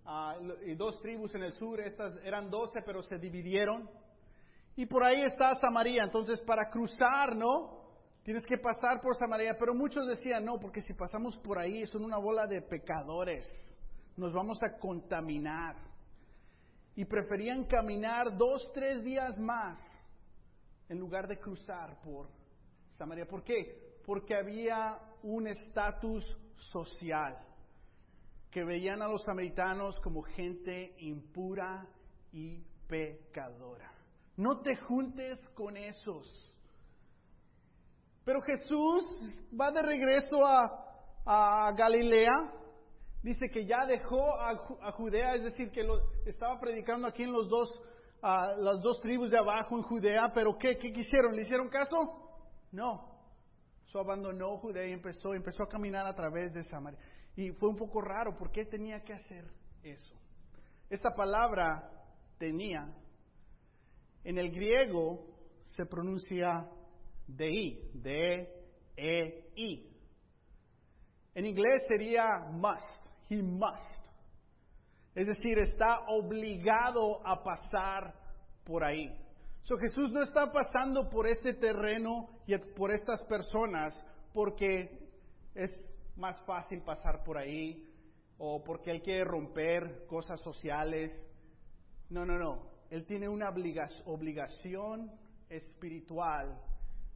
uh, 0.06 0.66
y 0.66 0.74
dos 0.74 1.00
tribus 1.00 1.34
en 1.34 1.44
el 1.44 1.52
sur. 1.54 1.80
Estas 1.80 2.14
eran 2.24 2.50
doce, 2.50 2.80
pero 2.84 3.02
se 3.02 3.18
dividieron. 3.18 3.88
Y 4.76 4.86
por 4.86 5.04
ahí 5.04 5.22
está 5.22 5.54
Samaria. 5.56 6.04
Entonces, 6.04 6.42
para 6.42 6.70
cruzar, 6.70 7.36
¿no? 7.36 7.82
Tienes 8.22 8.46
que 8.46 8.58
pasar 8.58 9.00
por 9.00 9.16
Samaria. 9.16 9.56
Pero 9.58 9.74
muchos 9.74 10.06
decían, 10.06 10.44
no, 10.44 10.58
porque 10.58 10.80
si 10.80 10.94
pasamos 10.94 11.36
por 11.38 11.58
ahí 11.58 11.86
son 11.86 12.04
una 12.04 12.18
bola 12.18 12.46
de 12.46 12.62
pecadores. 12.62 13.46
Nos 14.16 14.32
vamos 14.32 14.58
a 14.62 14.78
contaminar. 14.78 15.76
Y 16.94 17.04
preferían 17.04 17.64
caminar 17.64 18.36
dos, 18.36 18.70
tres 18.74 19.02
días 19.02 19.38
más 19.38 19.78
en 20.88 20.98
lugar 20.98 21.26
de 21.26 21.38
cruzar 21.38 21.98
por 22.02 22.28
Samaria. 22.98 23.26
¿Por 23.26 23.42
qué? 23.42 24.00
Porque 24.04 24.36
había 24.36 24.98
un 25.22 25.46
estatus 25.46 26.24
social 26.72 27.38
que 28.52 28.62
veían 28.64 29.00
a 29.00 29.08
los 29.08 29.22
samaritanos 29.22 29.98
como 30.00 30.22
gente 30.22 30.94
impura 30.98 31.88
y 32.32 32.62
pecadora. 32.86 33.90
No 34.36 34.60
te 34.60 34.76
juntes 34.76 35.38
con 35.54 35.76
esos. 35.76 36.52
Pero 38.24 38.42
Jesús 38.42 39.04
va 39.58 39.70
de 39.70 39.82
regreso 39.82 40.36
a, 40.46 41.72
Galilea. 41.74 42.52
Dice 43.22 43.48
que 43.50 43.64
ya 43.64 43.86
dejó 43.86 44.20
a, 44.38 44.92
Judea, 44.92 45.34
es 45.36 45.44
decir, 45.44 45.70
que 45.70 45.86
estaba 46.26 46.60
predicando 46.60 47.08
aquí 47.08 47.22
en 47.22 47.32
los 47.32 47.48
dos, 47.48 47.80
las 48.20 48.80
dos 48.82 49.00
tribus 49.00 49.30
de 49.30 49.38
abajo 49.38 49.76
en 49.76 49.82
Judea. 49.82 50.30
Pero 50.34 50.58
¿qué, 50.58 50.76
¿qué 50.76 50.92
quisieron? 50.92 51.34
¿Le 51.34 51.42
hicieron 51.42 51.68
caso? 51.70 51.96
No. 52.70 53.12
So 53.86 54.00
abandonó 54.00 54.58
Judea 54.58 54.86
y 54.86 54.92
empezó, 54.92 55.32
empezó 55.34 55.62
a 55.62 55.68
caminar 55.68 56.06
a 56.06 56.14
través 56.14 56.52
de 56.52 56.62
Samaria. 56.64 56.98
Y 57.36 57.50
fue 57.52 57.68
un 57.68 57.76
poco 57.76 58.00
raro, 58.00 58.36
¿por 58.36 58.50
qué 58.50 58.64
tenía 58.64 59.02
que 59.02 59.14
hacer 59.14 59.44
eso? 59.82 60.14
Esta 60.90 61.14
palabra 61.14 61.90
tenía 62.38 62.92
en 64.24 64.38
el 64.38 64.50
griego 64.50 65.26
se 65.76 65.86
pronuncia 65.86 66.68
dei, 67.26 67.90
D-E-I. 67.94 69.88
En 71.34 71.46
inglés 71.46 71.82
sería 71.88 72.46
must, 72.50 73.06
he 73.30 73.42
must. 73.42 74.06
Es 75.14 75.26
decir, 75.26 75.58
está 75.58 76.00
obligado 76.08 77.26
a 77.26 77.42
pasar 77.42 78.14
por 78.64 78.84
ahí. 78.84 79.08
So, 79.62 79.76
Jesús 79.78 80.10
no 80.12 80.22
está 80.22 80.50
pasando 80.52 81.08
por 81.08 81.26
este 81.26 81.54
terreno 81.54 82.28
y 82.46 82.56
por 82.76 82.90
estas 82.90 83.22
personas 83.24 83.94
porque 84.32 85.08
es 85.54 85.70
más 86.16 86.40
fácil 86.42 86.82
pasar 86.82 87.22
por 87.24 87.38
ahí 87.38 87.88
o 88.38 88.62
porque 88.64 88.90
él 88.90 89.02
quiere 89.02 89.24
romper 89.24 90.06
cosas 90.06 90.40
sociales. 90.40 91.12
No, 92.10 92.24
no, 92.26 92.38
no. 92.38 92.70
Él 92.90 93.06
tiene 93.06 93.28
una 93.28 93.48
obligación 93.48 95.10
espiritual 95.48 96.60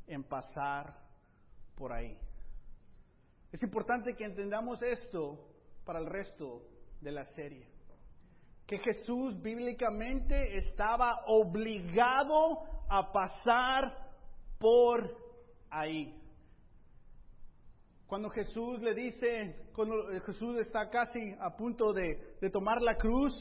en 0.07 0.25
pasar 0.25 0.95
por 1.75 1.93
ahí. 1.93 2.17
Es 3.53 3.63
importante 3.63 4.15
que 4.15 4.25
entendamos 4.25 4.83
esto 4.83 5.39
para 5.85 5.99
el 5.99 6.07
resto 6.07 6.63
de 7.01 7.13
la 7.13 7.25
serie. 7.35 7.67
Que 8.67 8.79
Jesús 8.79 9.41
bíblicamente 9.41 10.57
estaba 10.57 11.25
obligado 11.27 12.63
a 12.89 13.13
pasar 13.13 13.97
por 14.59 15.17
ahí. 15.71 16.15
Cuando 18.07 18.31
Jesús 18.31 18.81
le 18.83 18.95
dice, 18.95 19.71
cuando 19.75 19.97
Jesús 20.25 20.59
está 20.61 20.89
casi 20.91 21.35
a 21.41 21.57
punto 21.57 21.93
de, 21.93 22.39
tomar 22.53 22.81
la 22.81 22.97
cruz, 22.97 23.33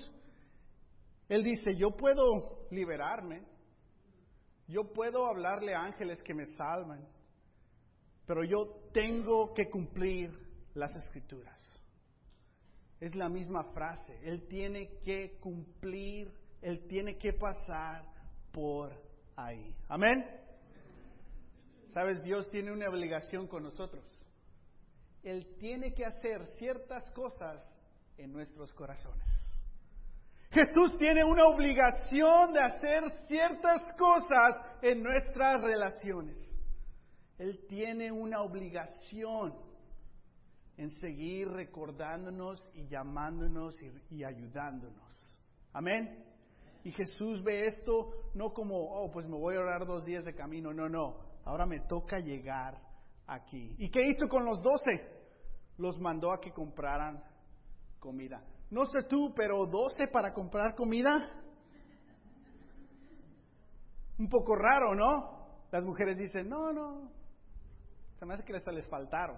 Él 1.30 1.44
dice, 1.44 1.76
yo 1.76 1.92
puedo 1.92 2.68
liberarme, 2.72 3.44
yo 4.68 4.92
puedo 4.92 5.28
hablarle 5.28 5.76
a 5.76 5.84
ángeles 5.84 6.22
que 6.24 6.34
me 6.34 6.48
salvan, 6.58 7.08
pero 8.26 8.44
yo 8.44 8.90
tengo 8.92 9.54
que 9.54 9.70
cumplir 9.70 10.32
las 10.74 10.96
escrituras. 10.96 11.54
Es 13.00 13.14
la 13.14 13.30
misma 13.30 13.66
frase, 13.66 14.18
Él 14.24 14.48
tiene 14.48 14.98
que 15.04 15.38
cumplir, 15.40 16.34
Él 16.64 16.88
tiene 16.88 17.20
que 17.20 17.34
pasar 17.34 18.04
por 18.52 18.92
ahí. 19.36 19.76
Amén. 19.90 20.26
Sabes, 21.94 22.24
Dios 22.24 22.50
tiene 22.50 22.72
una 22.72 22.90
obligación 22.90 23.48
con 23.48 23.62
nosotros. 23.62 24.04
Él 25.26 25.56
tiene 25.58 25.92
que 25.96 26.06
hacer 26.06 26.46
ciertas 26.60 27.04
cosas 27.12 27.60
en 28.16 28.32
nuestros 28.32 28.72
corazones. 28.74 29.26
Jesús 30.52 30.96
tiene 31.00 31.24
una 31.26 31.48
obligación 31.48 32.54
de 32.54 32.62
hacer 32.62 33.04
ciertas 33.28 33.92
cosas 33.98 34.56
en 34.84 35.02
nuestras 35.02 35.62
relaciones. 35.62 36.38
Él 37.40 37.66
tiene 37.68 38.12
una 38.12 38.42
obligación 38.42 39.56
en 40.78 40.92
seguir 41.00 41.48
recordándonos 41.50 42.64
y 42.76 42.88
llamándonos 42.88 43.76
y, 44.12 44.24
ayudándonos. 44.24 45.42
Amén. 45.74 46.24
Y 46.84 46.92
Jesús 46.92 47.44
ve 47.44 47.66
esto 47.66 48.12
no 48.36 48.54
como, 48.54 48.76
oh, 48.76 49.12
pues 49.12 49.26
me 49.26 49.36
voy 49.36 49.56
a 49.56 49.62
orar 49.62 49.88
dos 49.88 50.06
días 50.06 50.24
de 50.24 50.36
camino. 50.36 50.72
No, 50.72 50.88
no. 50.88 51.18
Ahora 51.46 51.66
me 51.66 51.80
toca 51.82 52.20
llegar 52.20 52.80
aquí. 53.28 53.76
¿Y 53.80 53.90
qué 53.90 54.08
hizo 54.08 54.28
con 54.30 54.46
los 54.46 54.62
doce? 54.62 55.15
Los 55.78 56.00
mandó 56.00 56.32
a 56.32 56.40
que 56.40 56.52
compraran 56.52 57.24
comida. 58.00 58.44
No 58.70 58.86
sé 58.86 59.04
tú, 59.10 59.34
pero 59.36 59.66
doce 59.66 60.08
para 60.08 60.34
comprar 60.34 60.76
comida. 60.76 61.12
Un 64.18 64.30
poco 64.30 64.56
raro, 64.56 64.96
¿no? 64.96 65.36
Las 65.72 65.84
mujeres 65.84 66.18
dicen, 66.18 66.48
no, 66.48 66.72
no. 66.72 67.12
Se 68.20 68.26
me 68.26 68.34
hace 68.34 68.44
que 68.44 68.54
les, 68.54 68.66
les 68.68 68.88
faltaron. 68.88 69.38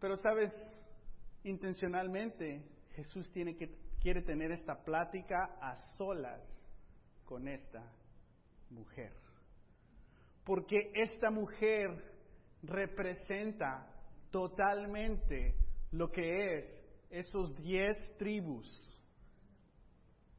Pero 0.00 0.16
sabes, 0.16 0.52
intencionalmente 1.44 2.62
Jesús 2.94 3.30
tiene 3.32 3.56
que, 3.56 3.76
quiere 4.00 4.22
tener 4.22 4.50
esta 4.50 4.82
plática 4.82 5.56
a 5.60 5.86
solas 5.96 6.40
con 7.24 7.46
esta 7.46 7.82
mujer. 8.70 9.12
Porque 10.44 10.90
esta 10.94 11.30
mujer 11.30 12.11
representa 12.62 13.86
totalmente 14.30 15.54
lo 15.90 16.10
que 16.10 16.58
es 16.58 16.82
esos 17.10 17.54
diez 17.56 17.96
tribus 18.16 18.66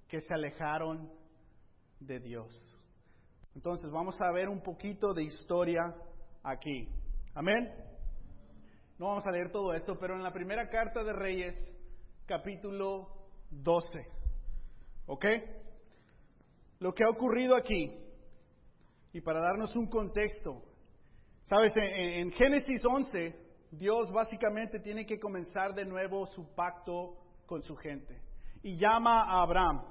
que 0.08 0.20
se 0.22 0.34
alejaron 0.34 1.12
de 2.00 2.20
Dios. 2.20 2.80
Entonces 3.56 3.92
vamos 3.92 4.20
a 4.20 4.32
ver 4.32 4.50
un 4.50 4.62
poquito 4.62 5.13
de 5.13 5.24
historia 5.24 5.96
aquí. 6.42 6.88
Amén. 7.36 7.72
No 8.98 9.08
vamos 9.08 9.25
a 9.25 9.32
leer 9.32 9.51
todo 9.51 9.74
esto, 9.74 9.98
pero 10.00 10.15
en 10.15 10.24
la 10.24 10.32
primera 10.32 10.70
carta 10.70 11.03
de 11.03 11.13
Reyes, 11.13 11.56
capítulo 12.25 13.08
12, 13.50 13.86
¿ok? 15.08 15.25
Lo 16.80 16.94
que 16.94 17.03
ha 17.03 17.10
ocurrido 17.10 17.56
aquí, 17.56 17.92
y 19.13 19.22
para 19.22 19.42
darnos 19.42 19.75
un 19.75 19.88
contexto, 19.88 20.63
sabes, 21.44 21.74
en, 21.76 22.32
Génesis 22.32 22.82
11, 22.86 23.36
Dios 23.72 24.12
básicamente 24.12 24.80
tiene 24.80 25.06
que 25.06 25.20
comenzar 25.20 25.74
de 25.74 25.86
nuevo 25.86 26.26
su 26.28 26.54
pacto 26.56 27.18
con 27.46 27.62
su 27.64 27.76
gente. 27.76 28.20
Y 28.62 28.78
llama 28.78 29.22
a 29.22 29.42
Abraham 29.42 29.84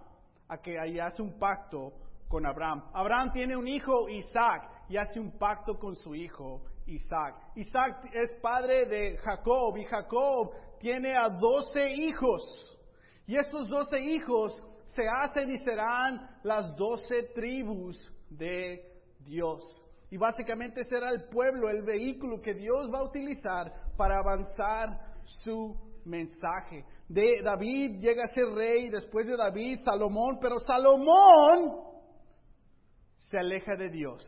a 0.48 0.58
que 0.58 0.78
ahí 0.78 0.98
hace 0.98 1.22
un 1.22 1.38
pacto 1.38 1.92
con 2.28 2.46
Abraham. 2.46 2.84
Abraham 2.94 3.32
tiene 3.32 3.56
un 3.56 3.68
hijo, 3.68 4.08
Isaac, 4.08 4.70
y 4.88 4.96
hace 4.96 5.20
un 5.20 5.38
pacto 5.38 5.78
con 5.78 5.96
su 5.96 6.14
hijo, 6.14 6.62
Isaac. 6.86 7.36
Isaac 7.56 8.08
es 8.12 8.40
padre 8.40 8.86
de 8.86 9.16
Jacob 9.18 9.76
y 9.76 9.84
Jacob 9.84 10.52
tiene 10.80 11.14
a 11.16 11.28
doce 11.28 11.90
hijos. 11.92 12.78
Y 13.26 13.36
estos 13.36 13.68
doce 13.68 14.00
hijos 14.00 14.52
se 14.94 15.04
hacen 15.06 15.50
y 15.50 15.58
serán 15.58 16.38
las 16.42 16.74
doce 16.76 17.24
tribus 17.34 17.96
de 18.30 18.84
Dios. 19.20 19.81
Y 20.12 20.18
básicamente 20.18 20.84
será 20.84 21.08
el 21.08 21.24
pueblo, 21.30 21.70
el 21.70 21.84
vehículo 21.84 22.42
que 22.42 22.52
Dios 22.52 22.90
va 22.92 22.98
a 22.98 23.04
utilizar 23.04 23.72
para 23.96 24.18
avanzar 24.18 25.16
su 25.42 25.74
mensaje. 26.04 26.84
De 27.08 27.40
David 27.42 27.98
llega 27.98 28.24
a 28.24 28.34
ser 28.34 28.44
rey, 28.50 28.90
después 28.90 29.26
de 29.26 29.38
David 29.38 29.78
Salomón, 29.82 30.38
pero 30.38 30.60
Salomón 30.60 31.80
se 33.30 33.38
aleja 33.38 33.74
de 33.74 33.88
Dios. 33.88 34.22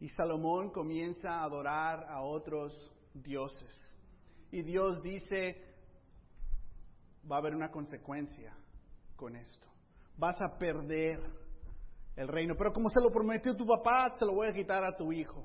Y 0.00 0.08
Salomón 0.08 0.72
comienza 0.72 1.28
a 1.28 1.44
adorar 1.44 2.06
a 2.08 2.22
otros 2.22 2.72
dioses. 3.14 3.80
Y 4.50 4.62
Dios 4.62 5.00
dice, 5.00 5.62
va 7.30 7.36
a 7.36 7.38
haber 7.38 7.54
una 7.54 7.70
consecuencia 7.70 8.52
con 9.14 9.36
esto. 9.36 9.68
Vas 10.16 10.42
a 10.42 10.58
perder 10.58 11.20
el 12.20 12.28
reino. 12.28 12.54
Pero 12.56 12.72
como 12.72 12.88
se 12.90 13.00
lo 13.00 13.10
prometió 13.10 13.56
tu 13.56 13.66
papá, 13.66 14.14
se 14.16 14.26
lo 14.26 14.34
voy 14.34 14.48
a 14.48 14.52
quitar 14.52 14.84
a 14.84 14.96
tu 14.96 15.10
hijo. 15.12 15.44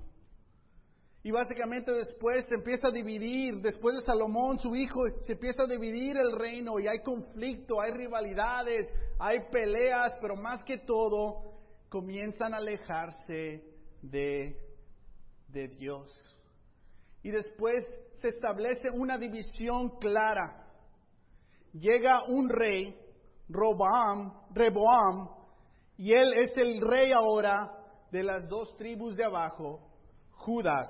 Y 1.24 1.32
básicamente 1.32 1.92
después 1.92 2.46
se 2.46 2.54
empieza 2.54 2.90
a 2.90 2.92
dividir, 2.92 3.60
después 3.60 3.96
de 3.96 4.04
Salomón, 4.04 4.60
su 4.60 4.76
hijo, 4.76 5.02
se 5.22 5.34
empieza 5.34 5.64
a 5.64 5.68
dividir 5.68 6.16
el 6.18 6.38
reino 6.38 6.80
y 6.80 6.88
hay 6.88 7.02
conflicto, 7.02 7.82
hay 7.82 7.92
rivalidades, 7.94 8.88
hay 9.18 9.40
peleas, 9.52 10.14
pero 10.22 10.36
más 10.36 10.64
que 10.64 10.78
todo 10.80 11.56
comienzan 11.90 12.54
a 12.54 12.58
alejarse 12.58 13.64
de, 14.04 14.56
de 15.48 15.68
Dios. 15.70 16.14
Y 17.24 17.32
después 17.32 17.84
se 18.22 18.28
establece 18.28 18.92
una 18.92 19.18
división 19.18 19.98
clara. 19.98 20.68
Llega 21.74 22.24
un 22.28 22.50
rey, 22.50 22.96
Roboam, 23.50 24.32
Reboam, 24.54 25.35
y 25.98 26.14
él 26.14 26.34
es 26.34 26.56
el 26.58 26.82
rey 26.82 27.12
ahora 27.12 27.72
de 28.12 28.24
las 28.24 28.48
dos 28.48 28.76
tribus 28.78 29.16
de 29.16 29.24
abajo, 29.24 29.80
Judas 30.32 30.88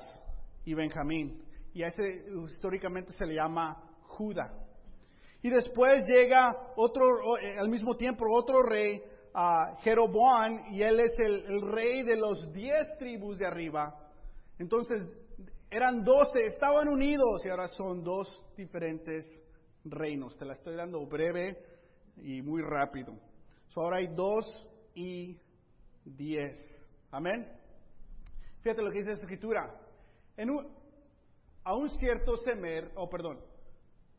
y 0.66 0.74
Benjamín. 0.74 1.44
Y 1.74 1.84
a 1.84 1.88
ese 1.88 2.26
históricamente 2.50 3.12
se 3.14 3.26
le 3.26 3.36
llama 3.36 3.76
Judá. 4.04 4.52
Y 5.42 5.50
después 5.50 6.08
llega 6.08 6.56
otro, 6.76 7.04
eh, 7.40 7.60
al 7.60 7.70
mismo 7.70 7.96
tiempo 7.96 8.26
otro 8.36 8.64
rey, 8.64 9.02
Jeroboam, 9.84 10.74
y 10.74 10.82
él 10.82 11.00
es 11.00 11.20
el, 11.20 11.62
rey 11.74 12.04
de 12.04 12.16
los 12.16 12.52
diez 12.54 12.98
tribus 12.98 13.38
de 13.38 13.46
arriba. 13.46 13.94
Entonces, 14.58 15.04
eran 15.70 16.04
doce, 16.04 16.40
estaban 16.48 16.88
unidos 16.88 17.46
y 17.46 17.50
ahora 17.50 17.68
son 17.68 18.04
dos 18.04 18.28
diferentes 18.56 19.28
reinos. 19.84 20.38
Te 20.38 20.46
la 20.46 20.54
estoy 20.54 20.76
dando 20.76 21.06
breve 21.06 21.58
y 22.18 22.42
muy 22.42 22.62
rápido. 22.62 23.14
ahora 23.76 23.98
hay 23.98 24.08
dos 24.08 24.46
y 24.96 25.38
10. 26.06 26.58
Amén. 27.12 27.48
Fíjate 28.62 28.82
lo 28.82 28.92
que 28.92 29.00
dice 29.00 29.12
la 29.12 29.18
escritura. 29.18 29.82
En 30.38 30.50
un, 30.50 30.68
a 31.64 31.76
un 31.76 31.90
cierto 31.90 32.38
semer, 32.38 32.92
oh 32.96 33.10
perdón, 33.10 33.40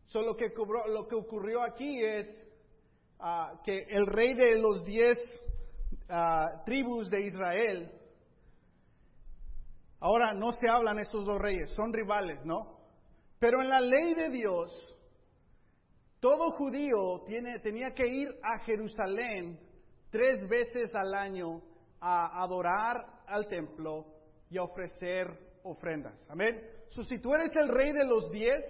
solo 0.06 0.36
que, 0.36 0.52
lo 0.88 1.08
que 1.08 1.14
ocurrió 1.14 1.62
aquí 1.62 2.00
es 2.02 2.28
uh, 3.18 3.60
que 3.64 3.86
el 3.88 4.06
rey 4.06 4.34
de 4.34 4.60
los 4.60 4.84
diez 4.84 5.18
uh, 6.08 6.64
tribus 6.64 7.10
de 7.10 7.26
Israel, 7.26 7.90
ahora 10.00 10.32
no 10.32 10.52
se 10.52 10.68
hablan 10.68 10.98
estos 10.98 11.24
dos 11.24 11.40
reyes, 11.40 11.70
son 11.70 11.92
rivales, 11.92 12.44
¿no? 12.44 12.76
Pero 13.38 13.60
en 13.60 13.68
la 13.68 13.80
ley 13.80 14.14
de 14.14 14.30
Dios, 14.30 14.72
todo 16.20 16.52
judío 16.52 17.22
tiene, 17.26 17.58
tenía 17.60 17.90
que 17.94 18.06
ir 18.06 18.28
a 18.42 18.58
Jerusalén 18.64 19.65
tres 20.10 20.48
veces 20.48 20.94
al 20.94 21.14
año 21.14 21.60
a 22.00 22.42
adorar 22.42 23.06
al 23.26 23.48
templo 23.48 24.06
y 24.50 24.58
a 24.58 24.62
ofrecer 24.62 25.26
ofrendas. 25.62 26.14
Amén. 26.28 26.60
si 26.90 27.18
tú 27.18 27.34
eres 27.34 27.54
el 27.56 27.68
rey 27.68 27.92
de 27.92 28.04
los 28.04 28.30
diez 28.30 28.62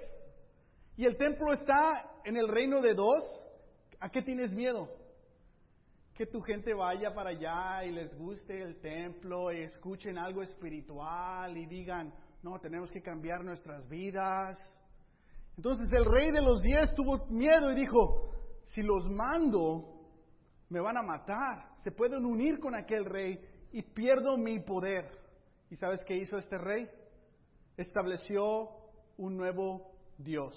y 0.96 1.04
el 1.04 1.16
templo 1.16 1.52
está 1.52 2.20
en 2.24 2.36
el 2.36 2.48
reino 2.48 2.80
de 2.80 2.94
dos, 2.94 3.22
¿a 4.00 4.08
qué 4.08 4.22
tienes 4.22 4.52
miedo? 4.52 4.88
Que 6.14 6.26
tu 6.26 6.40
gente 6.40 6.72
vaya 6.72 7.14
para 7.14 7.30
allá 7.30 7.84
y 7.84 7.92
les 7.92 8.16
guste 8.16 8.62
el 8.62 8.80
templo 8.80 9.52
y 9.52 9.62
escuchen 9.62 10.16
algo 10.16 10.42
espiritual 10.42 11.56
y 11.56 11.66
digan, 11.66 12.12
no, 12.42 12.58
tenemos 12.58 12.90
que 12.90 13.02
cambiar 13.02 13.44
nuestras 13.44 13.86
vidas. 13.88 14.56
Entonces 15.56 15.88
el 15.92 16.04
rey 16.04 16.30
de 16.32 16.40
los 16.40 16.62
diez 16.62 16.94
tuvo 16.94 17.26
miedo 17.26 17.70
y 17.72 17.74
dijo, 17.74 18.30
si 18.64 18.82
los 18.82 19.06
mando, 19.10 19.95
me 20.68 20.80
van 20.80 20.96
a 20.96 21.02
matar, 21.02 21.76
se 21.82 21.92
pueden 21.92 22.24
unir 22.24 22.58
con 22.58 22.74
aquel 22.74 23.04
rey 23.04 23.40
y 23.72 23.82
pierdo 23.82 24.36
mi 24.36 24.58
poder. 24.60 25.10
¿Y 25.70 25.76
sabes 25.76 26.00
qué 26.04 26.14
hizo 26.14 26.38
este 26.38 26.58
rey? 26.58 26.88
Estableció 27.76 28.70
un 29.16 29.36
nuevo 29.36 29.92
Dios. 30.18 30.56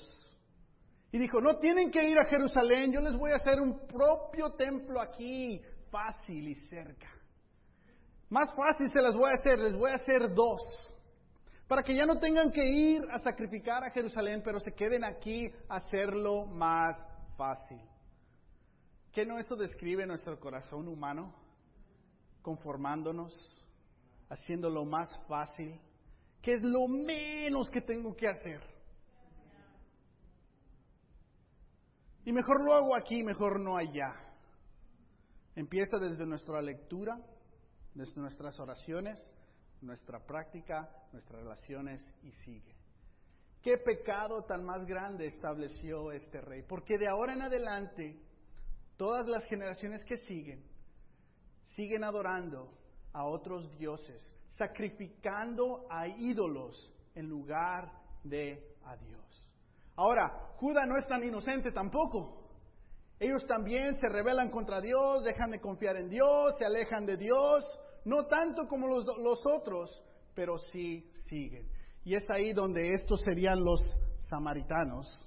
Y 1.11 1.17
dijo, 1.17 1.41
no 1.41 1.57
tienen 1.57 1.89
que 1.89 2.07
ir 2.07 2.19
a 2.19 2.25
Jerusalén, 2.25 2.91
yo 2.91 2.99
les 3.01 3.17
voy 3.17 3.31
a 3.31 3.37
hacer 3.37 3.59
un 3.59 3.87
propio 3.87 4.51
templo 4.53 5.01
aquí, 5.01 5.59
fácil 5.89 6.47
y 6.47 6.55
cerca. 6.67 7.07
Más 8.29 8.53
fácil 8.55 8.91
se 8.91 9.01
las 9.01 9.15
voy 9.15 9.31
a 9.31 9.33
hacer, 9.33 9.57
les 9.57 9.73
voy 9.73 9.89
a 9.89 9.95
hacer 9.95 10.33
dos. 10.35 10.93
Para 11.67 11.81
que 11.83 11.95
ya 11.95 12.05
no 12.05 12.19
tengan 12.19 12.51
que 12.51 12.63
ir 12.63 13.01
a 13.11 13.17
sacrificar 13.19 13.83
a 13.83 13.91
Jerusalén, 13.91 14.41
pero 14.43 14.59
se 14.59 14.73
queden 14.73 15.03
aquí 15.03 15.51
a 15.67 15.77
hacerlo 15.77 16.45
más 16.45 16.95
fácil. 17.37 17.81
¿Qué 19.19 19.25
no 19.25 19.37
eso 19.37 19.57
describe 19.57 20.05
nuestro 20.05 20.39
corazón 20.39 20.87
humano? 20.87 21.35
Conformándonos, 22.41 23.33
haciéndolo 24.29 24.85
más 24.85 25.09
fácil. 25.27 25.77
¿Qué 26.41 26.53
es 26.53 26.61
lo 26.63 26.87
menos 26.87 27.69
que 27.69 27.81
tengo 27.81 28.15
que 28.15 28.29
hacer? 28.29 28.61
Y 32.23 32.31
mejor 32.31 32.63
lo 32.65 32.73
hago 32.73 32.95
aquí, 32.95 33.21
mejor 33.21 33.59
no 33.59 33.75
allá. 33.75 34.15
Empieza 35.53 35.97
desde 35.97 36.25
nuestra 36.25 36.61
lectura, 36.61 37.19
desde 37.93 38.21
nuestras 38.21 38.57
oraciones, 38.57 39.19
nuestra 39.81 40.25
práctica, 40.25 40.89
nuestras 41.11 41.41
relaciones 41.41 42.01
y 42.23 42.31
sigue. 42.45 42.73
¿Qué 43.61 43.77
pecado 43.79 44.45
tan 44.45 44.63
más 44.63 44.85
grande 44.85 45.27
estableció 45.27 46.13
este 46.13 46.39
rey? 46.39 46.63
Porque 46.63 46.97
de 46.97 47.09
ahora 47.09 47.33
en 47.33 47.41
adelante, 47.41 48.28
todas 48.99 49.25
las 49.29 49.45
generaciones 49.45 50.03
que 50.03 50.17
siguen, 50.17 50.61
siguen 51.73 52.03
adorando 52.03 52.69
a 53.13 53.23
otros 53.23 53.77
dioses, 53.77 54.21
sacrificando 54.57 55.87
a 55.89 56.05
ídolos 56.05 56.91
en 57.15 57.29
lugar 57.29 57.93
de 58.25 58.61
a 58.83 58.97
Dios. 58.97 59.47
Ahora, 59.95 60.51
Judá 60.57 60.85
no 60.85 60.97
es 60.97 61.07
tan 61.07 61.23
inocente 61.23 61.71
tampoco. 61.71 62.49
Ellos 63.21 63.45
también 63.47 63.97
se 64.01 64.09
rebelan 64.09 64.51
contra 64.51 64.81
Dios, 64.81 65.23
dejan 65.23 65.51
de 65.51 65.61
confiar 65.61 65.95
en 65.95 66.09
Dios, 66.09 66.55
se 66.57 66.65
alejan 66.65 67.05
de 67.05 67.15
Dios, 67.15 67.65
no 68.03 68.25
tanto 68.25 68.67
como 68.67 68.85
los, 68.87 69.05
los 69.23 69.39
otros, 69.45 70.03
pero 70.35 70.57
sí 70.57 71.09
siguen. 71.29 71.69
Y 72.03 72.15
es 72.15 72.29
ahí 72.29 72.51
donde 72.51 72.81
estos 72.93 73.21
serían 73.21 73.63
los 73.63 73.81
samaritanos 74.29 75.17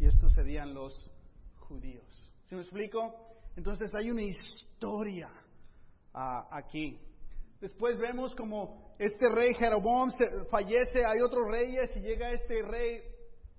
y 0.00 0.06
estos 0.06 0.32
serían 0.32 0.74
los 0.74 1.12
judíos. 1.60 2.29
¿Se 2.50 2.56
me 2.56 2.62
explico? 2.62 3.14
Entonces 3.54 3.94
hay 3.94 4.10
una 4.10 4.22
historia 4.22 5.30
ah, 6.12 6.48
aquí. 6.50 6.98
Después 7.60 7.96
vemos 7.96 8.34
como 8.34 8.96
este 8.98 9.28
rey 9.28 9.54
Jeroboam 9.54 10.10
fallece, 10.50 11.04
hay 11.06 11.20
otros 11.20 11.48
reyes 11.48 11.96
y 11.96 12.00
llega 12.00 12.32
este 12.32 12.60
rey 12.62 13.02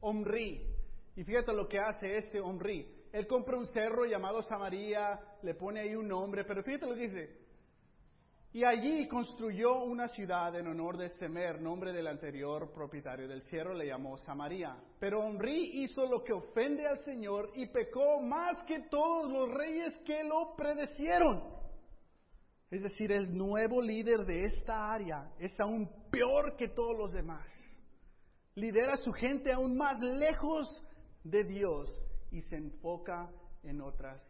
Omri. 0.01 0.67
Y 1.15 1.23
fíjate 1.23 1.53
lo 1.53 1.69
que 1.69 1.79
hace 1.79 2.17
este 2.17 2.41
Omri. 2.41 2.85
Él 3.13 3.27
compra 3.27 3.57
un 3.57 3.67
cerro 3.67 4.03
llamado 4.03 4.41
Samaria, 4.41 5.17
le 5.41 5.55
pone 5.55 5.79
ahí 5.79 5.95
un 5.95 6.09
nombre, 6.09 6.43
pero 6.43 6.61
fíjate 6.61 6.85
lo 6.85 6.95
que 6.95 7.07
dice. 7.07 7.40
Y 8.53 8.65
allí 8.65 9.07
construyó 9.07 9.81
una 9.83 10.09
ciudad 10.09 10.53
en 10.59 10.67
honor 10.67 10.97
de 10.97 11.09
Semer, 11.11 11.61
nombre 11.61 11.93
del 11.93 12.07
anterior 12.07 12.69
propietario 12.73 13.25
del 13.25 13.43
cerro, 13.43 13.73
le 13.73 13.87
llamó 13.87 14.17
Samaria. 14.17 14.75
Pero 14.99 15.21
Omri 15.21 15.83
hizo 15.83 16.05
lo 16.05 16.21
que 16.21 16.33
ofende 16.33 16.85
al 16.85 17.01
Señor 17.05 17.51
y 17.55 17.67
pecó 17.67 18.19
más 18.21 18.61
que 18.67 18.81
todos 18.89 19.31
los 19.31 19.49
reyes 19.49 19.93
que 20.05 20.25
lo 20.25 20.53
predecieron. 20.57 21.61
Es 22.69 22.81
decir, 22.81 23.13
el 23.13 23.33
nuevo 23.33 23.81
líder 23.81 24.25
de 24.25 24.43
esta 24.43 24.91
área 24.91 25.31
es 25.39 25.57
aún 25.61 25.89
peor 26.11 26.57
que 26.57 26.67
todos 26.67 26.97
los 26.97 27.13
demás. 27.13 27.47
Lidera 28.55 28.93
a 28.93 28.97
su 28.97 29.13
gente 29.13 29.53
aún 29.53 29.77
más 29.77 29.97
lejos 30.01 30.67
de 31.23 31.45
Dios 31.45 31.89
y 32.31 32.41
se 32.41 32.57
enfoca 32.57 33.29
en 33.63 33.79
otras 33.79 34.21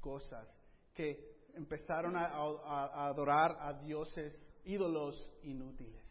cosas 0.00 0.46
que 0.94 1.39
empezaron 1.54 2.16
a, 2.16 3.06
adorar 3.08 3.56
a 3.60 3.72
dioses, 3.74 4.34
ídolos 4.64 5.14
inútiles. 5.42 6.02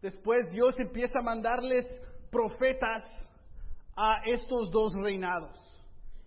Después 0.00 0.50
Dios 0.50 0.74
empieza 0.78 1.18
a 1.20 1.22
mandarles 1.22 1.84
profetas 2.30 3.04
a 3.96 4.22
estos 4.26 4.70
dos 4.70 4.92
reinados. 5.02 5.56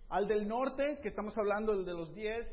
Al 0.08 0.26
del 0.28 0.46
norte, 0.46 0.98
que 1.02 1.08
estamos 1.08 1.36
hablando 1.38 1.74
del 1.74 1.86
de 1.86 1.94
los 1.94 2.14
diez, 2.14 2.46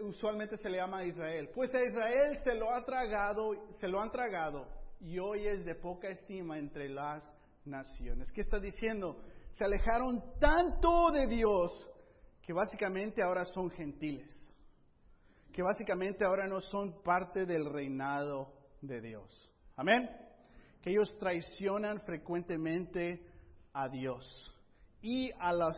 usualmente 0.00 0.56
se 0.56 0.70
le 0.70 0.78
llama 0.78 1.04
Israel. 1.04 1.50
Pues 1.54 1.74
a 1.74 1.84
Israel 1.84 2.38
se 2.42 2.54
lo 2.54 2.74
ha 2.74 2.84
tragado, 2.84 3.50
se 3.78 3.88
lo 3.88 4.00
han 4.00 4.10
tragado 4.10 4.66
y 5.00 5.18
hoy 5.18 5.46
es 5.46 5.64
de 5.64 5.74
poca 5.74 6.08
estima 6.08 6.58
entre 6.58 6.88
las 6.88 7.22
naciones. 7.64 8.30
¿Qué 8.32 8.40
está 8.40 8.58
diciendo? 8.58 9.20
Se 9.50 9.64
alejaron 9.64 10.22
tanto 10.40 11.10
de 11.12 11.26
Dios 11.26 11.91
que 12.42 12.52
básicamente 12.52 13.22
ahora 13.22 13.44
son 13.44 13.70
gentiles, 13.70 14.28
que 15.52 15.62
básicamente 15.62 16.24
ahora 16.24 16.46
no 16.46 16.60
son 16.60 17.02
parte 17.02 17.46
del 17.46 17.72
reinado 17.72 18.52
de 18.80 19.00
Dios. 19.00 19.50
Amén. 19.76 20.10
Que 20.82 20.90
ellos 20.90 21.16
traicionan 21.18 22.00
frecuentemente 22.00 23.24
a 23.72 23.88
Dios 23.88 24.26
y 25.00 25.30
a 25.38 25.52
la 25.52 25.72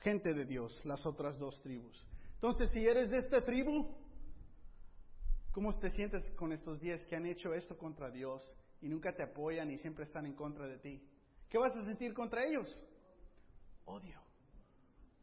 gente 0.00 0.34
de 0.34 0.44
Dios, 0.44 0.78
las 0.84 1.04
otras 1.06 1.38
dos 1.38 1.60
tribus. 1.62 2.04
Entonces, 2.34 2.70
si 2.72 2.84
eres 2.84 3.10
de 3.10 3.18
esta 3.18 3.44
tribu, 3.44 3.94
¿cómo 5.52 5.78
te 5.78 5.90
sientes 5.90 6.24
con 6.32 6.52
estos 6.52 6.80
días 6.80 7.04
que 7.04 7.14
han 7.14 7.26
hecho 7.26 7.54
esto 7.54 7.76
contra 7.76 8.10
Dios 8.10 8.42
y 8.80 8.88
nunca 8.88 9.14
te 9.14 9.22
apoyan 9.22 9.70
y 9.70 9.78
siempre 9.78 10.04
están 10.04 10.26
en 10.26 10.34
contra 10.34 10.66
de 10.66 10.78
ti? 10.78 11.06
¿Qué 11.48 11.58
vas 11.58 11.76
a 11.76 11.84
sentir 11.84 12.14
contra 12.14 12.44
ellos? 12.44 12.68
Odio 13.84 14.29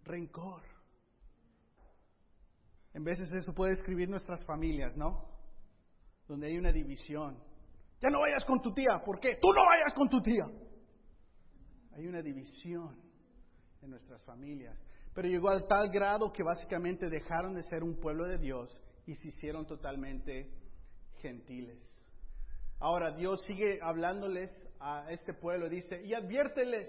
rencor. 0.08 0.64
En 2.94 3.04
veces 3.04 3.32
eso 3.32 3.54
puede 3.54 3.74
escribir 3.74 4.10
nuestras 4.10 4.44
familias, 4.46 4.96
¿no? 4.98 5.26
Donde 6.28 6.48
hay 6.48 6.58
una 6.58 6.72
división. 6.72 7.38
Ya 8.02 8.10
no 8.10 8.22
vayas 8.22 8.44
con 8.46 8.62
tu 8.62 8.74
tía, 8.74 9.02
¿por 9.06 9.20
qué? 9.20 9.38
Tú 9.42 9.50
no 9.50 9.66
vayas 9.66 9.94
con 9.94 10.10
tu 10.10 10.22
tía. 10.22 10.46
Hay 11.94 12.08
una 12.08 12.22
división 12.22 12.96
en 13.82 13.92
nuestras 13.92 14.24
familias. 14.24 14.76
Pero 15.14 15.28
llegó 15.28 15.50
al 15.50 15.68
tal 15.68 15.90
grado 15.90 16.32
que 16.32 16.44
básicamente 16.44 17.10
dejaron 17.10 17.54
de 17.54 17.64
ser 17.64 17.84
un 17.84 18.00
pueblo 18.00 18.26
de 18.26 18.38
Dios 18.38 18.70
y 19.06 19.14
se 19.16 19.28
hicieron 19.30 19.66
totalmente 19.66 20.52
gentiles. 21.22 21.80
Ahora 22.80 23.16
Dios 23.16 23.44
sigue 23.46 23.80
hablándoles 23.82 24.52
a 24.80 25.12
este 25.12 25.34
pueblo, 25.34 25.70
dice, 25.70 26.04
y 26.04 26.14
adviérteles 26.14 26.88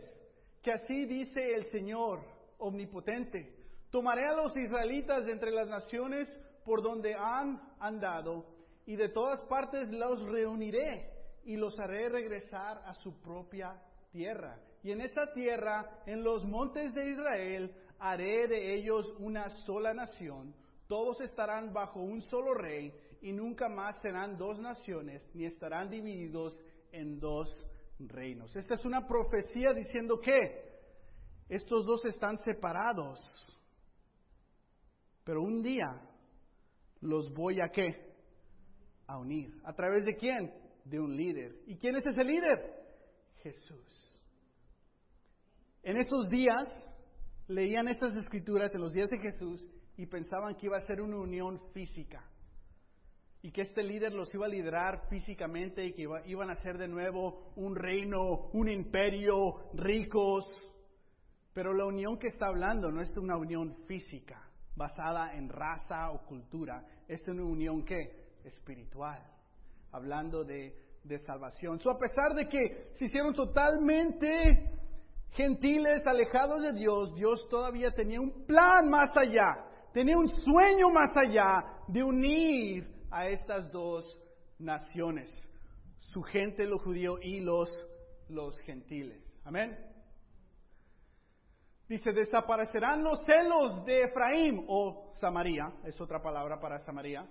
que 0.62 0.72
así 0.72 1.06
dice 1.06 1.54
el 1.54 1.70
Señor 1.70 2.37
omnipotente. 2.58 3.54
Tomaré 3.90 4.26
a 4.26 4.36
los 4.36 4.56
israelitas 4.56 5.24
de 5.24 5.32
entre 5.32 5.50
las 5.50 5.68
naciones 5.68 6.28
por 6.64 6.82
donde 6.82 7.14
han 7.14 7.60
andado 7.80 8.44
y 8.84 8.96
de 8.96 9.08
todas 9.08 9.40
partes 9.42 9.88
los 9.90 10.22
reuniré 10.28 11.10
y 11.44 11.56
los 11.56 11.78
haré 11.78 12.08
regresar 12.08 12.82
a 12.84 12.94
su 12.94 13.20
propia 13.20 13.80
tierra. 14.10 14.58
Y 14.82 14.92
en 14.92 15.00
esa 15.00 15.32
tierra, 15.32 16.02
en 16.06 16.22
los 16.22 16.44
montes 16.44 16.94
de 16.94 17.10
Israel, 17.10 17.74
haré 17.98 18.46
de 18.48 18.74
ellos 18.74 19.06
una 19.18 19.48
sola 19.66 19.94
nación. 19.94 20.54
Todos 20.86 21.20
estarán 21.20 21.72
bajo 21.72 22.00
un 22.00 22.22
solo 22.22 22.54
rey 22.54 22.92
y 23.20 23.32
nunca 23.32 23.68
más 23.68 24.00
serán 24.00 24.36
dos 24.36 24.58
naciones 24.58 25.22
ni 25.34 25.46
estarán 25.46 25.90
divididos 25.90 26.58
en 26.92 27.18
dos 27.18 27.48
reinos. 27.98 28.54
Esta 28.54 28.74
es 28.74 28.84
una 28.84 29.06
profecía 29.06 29.72
diciendo 29.72 30.20
que 30.20 30.67
estos 31.48 31.86
dos 31.86 32.04
están 32.04 32.36
separados. 32.38 33.18
Pero 35.24 35.42
un 35.42 35.62
día 35.62 36.00
los 37.00 37.32
voy 37.32 37.60
a 37.60 37.68
qué? 37.68 38.14
A 39.06 39.18
unir. 39.18 39.50
¿A 39.64 39.72
través 39.72 40.04
de 40.04 40.16
quién? 40.16 40.52
De 40.84 41.00
un 41.00 41.16
líder. 41.16 41.54
¿Y 41.66 41.76
quién 41.76 41.96
es 41.96 42.06
ese 42.06 42.24
líder? 42.24 42.74
Jesús. 43.42 44.18
En 45.82 45.96
esos 45.96 46.28
días 46.28 46.66
leían 47.46 47.88
estas 47.88 48.14
escrituras 48.16 48.74
en 48.74 48.80
los 48.80 48.92
días 48.92 49.08
de 49.08 49.18
Jesús 49.18 49.64
y 49.96 50.06
pensaban 50.06 50.54
que 50.56 50.66
iba 50.66 50.76
a 50.76 50.86
ser 50.86 51.00
una 51.00 51.16
unión 51.16 51.60
física 51.72 52.24
y 53.40 53.52
que 53.52 53.62
este 53.62 53.82
líder 53.82 54.12
los 54.12 54.32
iba 54.34 54.46
a 54.46 54.48
liderar 54.48 55.08
físicamente 55.08 55.84
y 55.84 55.92
que 55.92 56.06
iban 56.26 56.50
a 56.50 56.60
ser 56.62 56.76
de 56.76 56.88
nuevo 56.88 57.52
un 57.56 57.76
reino, 57.76 58.50
un 58.52 58.68
imperio, 58.68 59.70
ricos, 59.74 60.44
pero 61.58 61.74
la 61.74 61.86
unión 61.86 62.16
que 62.20 62.28
está 62.28 62.46
hablando 62.46 62.92
no 62.92 63.02
es 63.02 63.16
una 63.16 63.36
unión 63.36 63.74
física, 63.88 64.40
basada 64.76 65.34
en 65.34 65.48
raza 65.48 66.12
o 66.12 66.24
cultura, 66.24 66.84
es 67.08 67.26
una 67.26 67.42
unión 67.42 67.84
que 67.84 68.28
espiritual, 68.44 69.20
hablando 69.90 70.44
de, 70.44 70.72
de 71.02 71.18
salvación. 71.18 71.80
So, 71.80 71.90
a 71.90 71.98
pesar 71.98 72.32
de 72.36 72.46
que 72.48 72.92
se 72.94 73.06
hicieron 73.06 73.34
totalmente 73.34 74.70
gentiles, 75.32 76.06
alejados 76.06 76.62
de 76.62 76.74
Dios, 76.74 77.12
Dios 77.16 77.48
todavía 77.50 77.90
tenía 77.90 78.20
un 78.20 78.46
plan 78.46 78.88
más 78.88 79.10
allá, 79.16 79.66
tenía 79.92 80.16
un 80.16 80.28
sueño 80.28 80.90
más 80.90 81.10
allá 81.16 81.82
de 81.88 82.04
unir 82.04 82.86
a 83.10 83.26
estas 83.26 83.68
dos 83.72 84.04
naciones, 84.60 85.28
su 85.98 86.22
gente, 86.22 86.68
los 86.68 86.80
judíos 86.82 87.18
y 87.20 87.40
los, 87.40 87.68
los 88.28 88.56
gentiles. 88.60 89.20
Amén. 89.44 89.87
Dice, 91.88 92.12
desaparecerán 92.12 93.02
los 93.02 93.18
celos 93.24 93.82
de 93.86 94.02
Efraín 94.02 94.64
o 94.68 95.10
Samaria, 95.14 95.72
es 95.84 95.98
otra 95.98 96.20
palabra 96.20 96.60
para 96.60 96.80
Samaria, 96.80 97.26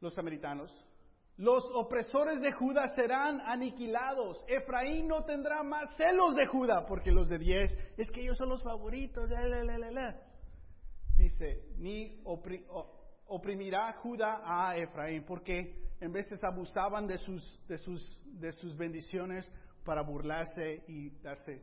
los 0.00 0.14
samaritanos. 0.14 0.72
Los 1.36 1.62
opresores 1.74 2.40
de 2.40 2.50
Judá 2.52 2.94
serán 2.96 3.40
aniquilados. 3.42 4.42
Efraín 4.48 5.06
no 5.06 5.22
tendrá 5.24 5.62
más 5.62 5.94
celos 5.96 6.34
de 6.34 6.46
Judá, 6.46 6.86
porque 6.86 7.12
los 7.12 7.28
de 7.28 7.38
diez, 7.38 7.70
es 7.96 8.10
que 8.10 8.22
ellos 8.22 8.38
son 8.38 8.48
los 8.48 8.62
favoritos. 8.62 9.28
Dice, 11.18 11.62
ni 11.76 12.22
oprimirá 13.26 13.92
Judá 14.02 14.40
a 14.44 14.76
Efraín, 14.78 15.24
porque 15.26 15.88
en 16.00 16.10
veces 16.10 16.42
abusaban 16.42 17.06
de 17.06 17.18
sus, 17.18 17.60
de 17.68 17.76
sus, 17.76 18.20
de 18.40 18.50
sus 18.52 18.76
bendiciones 18.76 19.48
para 19.84 20.02
burlarse 20.02 20.82
y 20.88 21.10
darse 21.20 21.62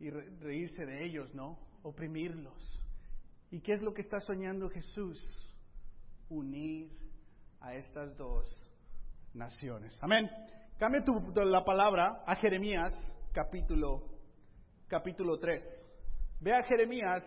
y 0.00 0.10
reírse 0.10 0.84
de 0.84 1.04
ellos, 1.04 1.34
¿no? 1.34 1.58
Oprimirlos. 1.82 2.82
¿Y 3.50 3.60
qué 3.60 3.72
es 3.72 3.82
lo 3.82 3.92
que 3.92 4.00
está 4.00 4.18
soñando 4.20 4.68
Jesús? 4.68 5.20
Unir 6.28 6.90
a 7.60 7.74
estas 7.74 8.16
dos 8.16 8.46
naciones. 9.32 9.96
Amén. 10.02 10.28
Cambia 10.78 11.04
tu, 11.04 11.12
la 11.44 11.64
palabra 11.64 12.24
a 12.26 12.36
Jeremías 12.36 12.92
capítulo, 13.32 14.02
capítulo 14.88 15.38
3. 15.38 15.62
Ve 16.40 16.52
a 16.52 16.62
Jeremías 16.64 17.24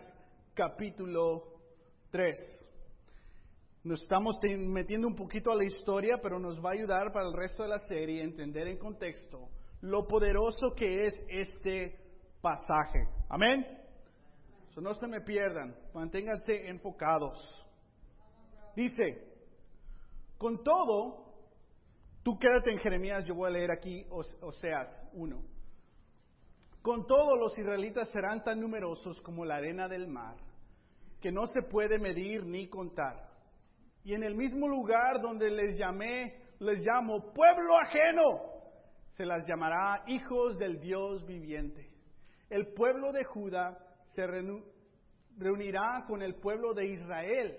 capítulo 0.54 1.44
3. 2.10 2.38
Nos 3.84 4.02
estamos 4.02 4.36
metiendo 4.58 5.06
un 5.06 5.14
poquito 5.14 5.50
a 5.50 5.56
la 5.56 5.64
historia, 5.64 6.18
pero 6.22 6.38
nos 6.38 6.62
va 6.62 6.70
a 6.70 6.72
ayudar 6.72 7.12
para 7.12 7.26
el 7.26 7.32
resto 7.32 7.62
de 7.62 7.70
la 7.70 7.78
serie 7.80 8.20
a 8.20 8.24
entender 8.24 8.68
en 8.68 8.78
contexto 8.78 9.48
lo 9.80 10.06
poderoso 10.06 10.74
que 10.74 11.06
es 11.06 11.14
este 11.28 12.07
pasaje. 12.40 13.08
Amén. 13.28 13.66
no 14.76 14.94
se 14.94 15.06
me 15.06 15.20
pierdan, 15.20 15.74
manténganse 15.92 16.68
enfocados. 16.68 17.38
Dice, 18.76 19.26
con 20.38 20.62
todo, 20.62 21.28
Tú 22.28 22.38
quédate 22.38 22.70
en 22.70 22.78
Jeremías, 22.80 23.24
yo 23.24 23.34
voy 23.34 23.48
a 23.48 23.52
leer 23.52 23.70
aquí 23.70 24.04
Oseas 24.10 24.94
1. 25.14 25.42
Con 26.82 27.06
todo 27.06 27.36
los 27.36 27.56
israelitas 27.56 28.10
serán 28.10 28.44
tan 28.44 28.60
numerosos 28.60 29.18
como 29.22 29.46
la 29.46 29.56
arena 29.56 29.88
del 29.88 30.08
mar, 30.08 30.36
que 31.22 31.32
no 31.32 31.46
se 31.46 31.62
puede 31.62 31.98
medir 31.98 32.44
ni 32.44 32.68
contar. 32.68 33.30
Y 34.04 34.12
en 34.12 34.24
el 34.24 34.34
mismo 34.34 34.68
lugar 34.68 35.22
donde 35.22 35.50
les 35.50 35.78
llamé, 35.78 36.38
les 36.58 36.80
llamo 36.80 37.32
pueblo 37.32 37.78
ajeno, 37.78 38.40
se 39.16 39.24
las 39.24 39.46
llamará 39.46 40.04
hijos 40.06 40.58
del 40.58 40.80
Dios 40.80 41.26
viviente. 41.26 41.87
El 42.48 42.68
pueblo 42.68 43.12
de 43.12 43.24
Judá 43.24 43.78
se 44.14 44.26
reunirá 45.36 46.04
con 46.06 46.22
el 46.22 46.34
pueblo 46.36 46.72
de 46.74 46.86
Israel 46.86 47.56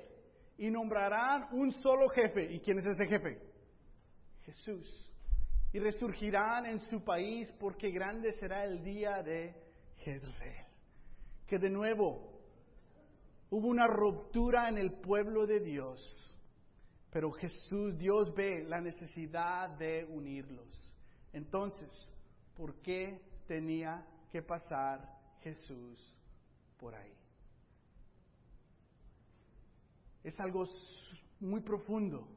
y 0.58 0.70
nombrarán 0.70 1.48
un 1.52 1.72
solo 1.82 2.10
jefe. 2.10 2.52
¿Y 2.52 2.60
quién 2.60 2.80
es 2.80 2.86
ese 2.86 3.06
jefe? 3.06 3.40
Jesús. 4.44 5.12
Y 5.72 5.80
resurgirán 5.80 6.66
en 6.66 6.80
su 6.80 7.04
país 7.04 7.52
porque 7.60 7.92
grande 7.92 8.34
será 8.34 8.66
el 8.66 8.84
día 8.84 9.22
de 9.22 9.56
Jezreel. 9.98 10.66
Que 11.46 11.60
de 11.60 11.70
nuevo 11.70 12.42
hubo 13.52 13.68
una 13.68 13.88
ruptura 13.88 14.70
en 14.70 14.78
el 14.78 14.94
pueblo 15.00 15.46
de 15.46 15.60
Dios. 15.60 16.36
Pero 17.12 17.32
Jesús, 17.32 17.98
Dios 17.98 18.34
ve 18.36 18.64
la 18.64 18.82
necesidad 18.82 19.70
de 19.78 20.06
unirlos. 20.06 20.92
Entonces, 21.32 21.90
¿por 22.56 22.82
qué 22.82 23.22
tenía 23.48 24.06
que 24.32 24.42
pasar 24.42 25.00
Jesús 25.42 26.16
por 26.78 26.96
ahí? 26.96 27.14
Es 30.24 30.40
algo 30.40 30.66
muy 31.40 31.62
profundo 31.62 32.28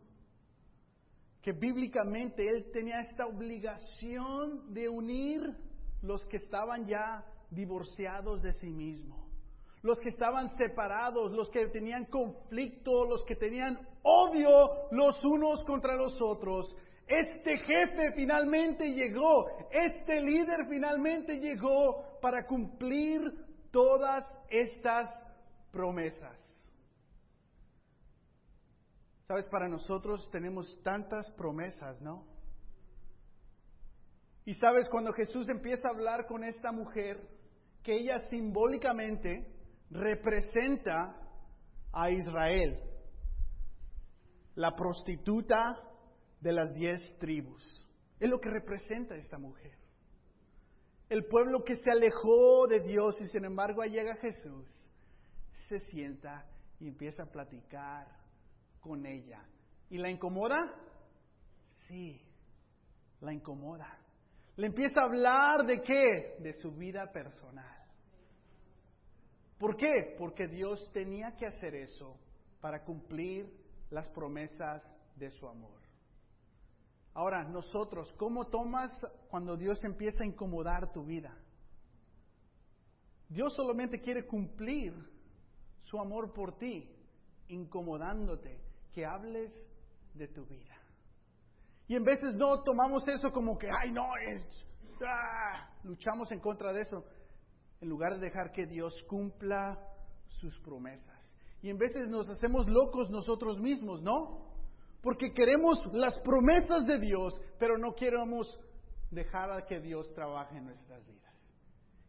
que 1.43 1.53
bíblicamente 1.53 2.49
él 2.49 2.71
tenía 2.73 3.01
esta 3.01 3.27
obligación 3.27 4.73
de 4.73 4.89
unir 4.89 5.41
los 6.01 6.25
que 6.27 6.37
estaban 6.37 6.87
ya 6.87 7.25
divorciados 7.51 8.43
de 8.43 8.53
sí 8.55 8.71
mismo, 8.71 9.29
los 9.83 9.99
que 9.99 10.11
estaban 10.11 10.57
separados, 10.57 11.33
los 11.33 11.51
que 11.51 11.67
tenían 11.67 12.05
conflicto, 12.07 13.05
los 13.05 13.25
que 13.25 13.35
tenían 13.35 13.77
odio 14.03 14.89
los 14.93 15.23
unos 15.25 15.65
contra 15.65 15.97
los 15.97 16.17
otros. 16.23 16.75
Este 17.07 17.59
jefe 17.59 18.13
finalmente 18.15 18.87
llegó, 18.87 19.47
este 19.71 20.21
líder 20.21 20.67
finalmente 20.69 21.39
llegó 21.39 22.19
para 22.21 22.47
cumplir 22.47 23.21
todas 23.71 24.25
estas 24.49 25.11
promesas. 25.71 26.39
Sabes, 29.27 29.47
para 29.47 29.69
nosotros 29.69 30.29
tenemos 30.31 30.67
tantas 30.83 31.31
promesas, 31.33 32.01
¿no? 32.03 32.27
Y 34.45 34.55
sabes, 34.55 34.89
cuando 34.89 35.13
Jesús 35.13 35.49
empieza 35.49 35.89
a 35.89 35.93
hablar 35.93 36.27
con 36.27 36.45
esta 36.45 36.73
mujer, 36.73 37.19
que 37.83 37.95
ella 37.95 38.29
simbólicamente 38.29 39.47
representa 39.91 41.17
a 41.93 42.11
Israel, 42.11 42.79
la 44.55 44.75
prostituta 44.75 45.59
de 46.43 46.53
las 46.53 46.75
diez 46.75 47.01
tribus. 47.19 47.87
Es 48.19 48.29
lo 48.29 48.41
que 48.41 48.51
representa 48.51 49.15
esta 49.17 49.39
mujer. 49.39 49.73
El 51.09 51.25
pueblo 51.25 51.63
que 51.65 51.77
se 51.77 51.91
alejó 51.91 52.67
de 52.69 52.81
Dios 52.81 53.17
y 53.21 53.29
sin 53.29 53.45
embargo 53.45 53.83
llega 53.85 54.15
Jesús, 54.17 54.67
se 55.69 55.79
sienta 55.79 56.47
y 56.81 56.89
empieza 56.89 57.25
a 57.25 57.31
platicar 57.31 58.09
con 58.81 59.07
ella. 59.07 59.45
¿Y 59.89 59.99
la 59.99 60.11
incomoda? 60.11 60.75
Sí, 61.87 62.21
la 63.21 63.33
incomoda. 63.33 63.99
Le 64.57 64.67
empieza 64.67 65.01
a 65.01 65.05
hablar 65.05 65.65
de 65.65 65.81
qué? 65.83 66.37
De 66.41 66.55
su 66.61 66.73
vida 66.73 67.11
personal. 67.13 67.79
¿Por 69.59 69.77
qué? 69.77 70.17
Porque 70.19 70.49
Dios 70.49 70.91
tenía 70.93 71.37
que 71.37 71.47
hacer 71.47 71.75
eso 71.75 72.19
para 72.61 72.85
cumplir 72.85 73.47
las 73.91 74.09
promesas 74.09 74.83
de 75.17 75.31
su 75.31 75.47
amor. 75.47 75.83
Ahora, 77.15 77.45
nosotros, 77.45 78.11
¿cómo 78.17 78.47
tomas 78.47 78.91
cuando 79.29 79.57
Dios 79.57 79.83
empieza 79.85 80.23
a 80.23 80.27
incomodar 80.27 80.93
tu 80.93 81.05
vida? 81.05 81.37
Dios 83.29 83.55
solamente 83.55 84.01
quiere 84.01 84.27
cumplir 84.27 84.95
su 85.83 85.99
amor 85.99 86.33
por 86.33 86.57
ti, 86.57 86.89
incomodándote, 87.49 88.61
que 88.93 89.05
hables 89.05 89.53
de 90.15 90.29
tu 90.29 90.45
vida. 90.47 90.77
Y 91.87 91.97
en 91.97 92.05
veces 92.05 92.35
no 92.35 92.63
tomamos 92.63 93.07
eso 93.09 93.31
como 93.31 93.59
que, 93.59 93.69
ay, 93.69 93.91
no, 93.93 94.07
ah", 95.07 95.71
luchamos 95.85 96.31
en 96.33 96.41
contra 96.41 96.73
de 96.73 96.83
eso, 96.83 97.05
en 97.81 97.89
lugar 97.89 98.15
de 98.15 98.27
dejar 98.27 98.53
que 98.53 98.67
Dios 98.67 98.95
cumpla 99.09 99.79
sus 100.29 100.59
promesas. 100.61 101.21
Y 101.61 101.71
en 101.71 101.79
veces 101.79 102.09
nos 102.09 102.29
hacemos 102.29 102.67
locos 102.69 103.11
nosotros 103.11 103.61
mismos, 103.61 104.03
¿no? 104.03 104.52
Porque 105.03 105.33
queremos 105.33 105.85
las 105.93 106.19
promesas 106.21 106.87
de 106.87 106.99
Dios, 106.99 107.35
pero 107.59 107.77
no 107.77 107.95
queremos 107.95 108.47
dejar 109.11 109.51
a 109.51 109.67
que 109.67 109.81
Dios 109.81 110.13
trabaje 110.15 110.57
en 110.57 110.67
nuestras 110.67 111.05
vidas. 111.07 111.35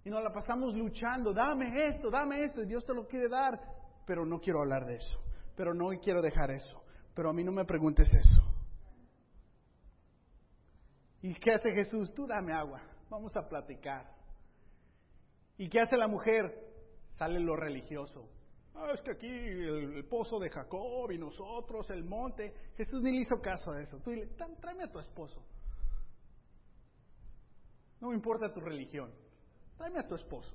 Y 0.05 0.09
nos 0.09 0.23
la 0.23 0.31
pasamos 0.31 0.75
luchando, 0.75 1.33
dame 1.33 1.87
esto, 1.87 2.09
dame 2.09 2.43
esto, 2.43 2.61
y 2.61 2.67
Dios 2.67 2.85
te 2.85 2.93
lo 2.93 3.07
quiere 3.07 3.27
dar, 3.29 3.59
pero 4.05 4.25
no 4.25 4.39
quiero 4.39 4.61
hablar 4.61 4.85
de 4.85 4.95
eso 4.95 5.23
pero 5.55 5.73
no 5.73 5.89
quiero 6.01 6.21
dejar 6.21 6.51
eso. 6.51 6.83
Pero 7.13 7.29
a 7.29 7.33
mí 7.33 7.43
no 7.43 7.51
me 7.51 7.65
preguntes 7.65 8.09
eso. 8.11 8.41
¿Y 11.21 11.33
qué 11.35 11.53
hace 11.53 11.71
Jesús? 11.71 12.13
Tú 12.13 12.25
dame 12.27 12.53
agua, 12.53 12.81
vamos 13.09 13.35
a 13.35 13.47
platicar. 13.47 14.11
¿Y 15.57 15.69
qué 15.69 15.79
hace 15.79 15.95
la 15.95 16.07
mujer? 16.07 16.51
Sale 17.17 17.39
lo 17.39 17.55
religioso. 17.55 18.27
Ah, 18.75 18.91
es 18.93 19.01
que 19.01 19.11
aquí 19.11 19.27
el, 19.27 20.05
pozo 20.05 20.39
de 20.39 20.49
Jacob 20.49 21.11
y 21.11 21.17
nosotros, 21.17 21.89
el 21.91 22.03
monte. 22.03 22.53
Jesús 22.75 23.01
ni 23.01 23.11
le 23.11 23.17
hizo 23.21 23.39
caso 23.41 23.71
a 23.71 23.81
eso. 23.81 23.99
Tú 23.99 24.09
dile, 24.11 24.27
tráeme 24.59 24.83
a 24.83 24.91
tu 24.91 24.99
esposo. 24.99 25.43
No 28.01 28.09
me 28.09 28.15
importa 28.15 28.51
tu 28.51 28.59
religión. 28.59 29.13
Tráeme 29.77 29.99
a 29.99 30.07
tu 30.07 30.15
esposo. 30.15 30.53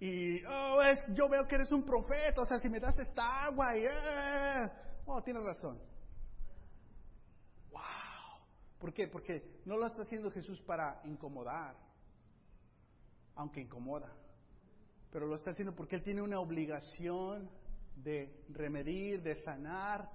Y, 0.00 0.44
oh, 0.44 0.80
es, 0.82 1.02
yo 1.14 1.28
veo 1.28 1.46
que 1.48 1.56
eres 1.56 1.72
un 1.72 1.84
profeta, 1.84 2.42
o 2.42 2.46
sea, 2.46 2.58
si 2.58 2.68
me 2.68 2.78
das 2.78 2.96
esta 2.98 3.44
agua, 3.44 3.76
y, 3.76 3.84
eh, 3.84 4.70
tienes 5.24 5.42
razón. 5.42 5.76
Wow. 7.72 7.80
¿Por 8.78 8.92
qué? 8.92 9.08
Porque 9.08 9.60
no 9.64 9.76
lo 9.76 9.86
está 9.86 10.02
haciendo 10.02 10.30
Jesús 10.30 10.60
para 10.62 11.00
incomodar, 11.04 11.74
aunque 13.34 13.60
incomoda, 13.60 14.12
pero 15.10 15.26
lo 15.26 15.36
está 15.36 15.50
haciendo 15.50 15.74
porque 15.74 15.96
Él 15.96 16.02
tiene 16.02 16.22
una 16.22 16.40
obligación 16.40 17.50
de 17.96 18.44
remedir, 18.50 19.22
de 19.22 19.34
sanar 19.36 20.08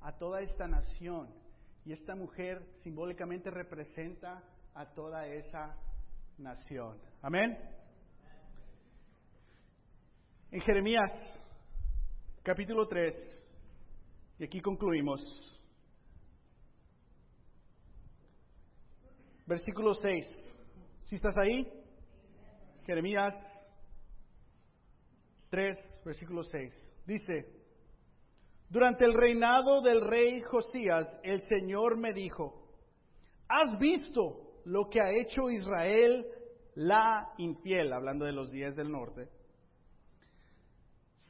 a 0.00 0.12
toda 0.16 0.40
esta 0.40 0.66
nación. 0.66 1.28
Y 1.84 1.92
esta 1.92 2.14
mujer 2.14 2.62
simbólicamente 2.82 3.50
representa 3.50 4.42
a 4.74 4.86
toda 4.92 5.26
esa 5.26 5.76
nación. 6.38 6.98
Amén. 7.22 7.56
En 10.50 10.60
Jeremías, 10.62 11.10
capítulo 12.42 12.88
3, 12.88 13.14
y 14.38 14.44
aquí 14.44 14.60
concluimos. 14.60 15.20
Versículo 19.46 19.94
6. 19.94 20.26
¿Si 21.04 21.16
estás 21.16 21.36
ahí? 21.38 21.66
Jeremías 22.84 23.34
3, 25.50 25.76
versículo 26.04 26.42
6. 26.42 26.72
Dice, 27.06 27.46
durante 28.68 29.04
el 29.04 29.14
reinado 29.14 29.82
del 29.82 30.00
rey 30.00 30.40
Josías, 30.42 31.08
el 31.24 31.42
Señor 31.42 31.98
me 31.98 32.12
dijo, 32.12 32.68
¿has 33.48 33.78
visto 33.78 34.60
lo 34.64 34.88
que 34.88 35.00
ha 35.00 35.10
hecho 35.10 35.50
Israel 35.50 36.24
la 36.76 37.32
infiel? 37.38 37.92
Hablando 37.92 38.24
de 38.24 38.32
los 38.32 38.50
días 38.52 38.76
del 38.76 38.90
norte. 38.90 39.28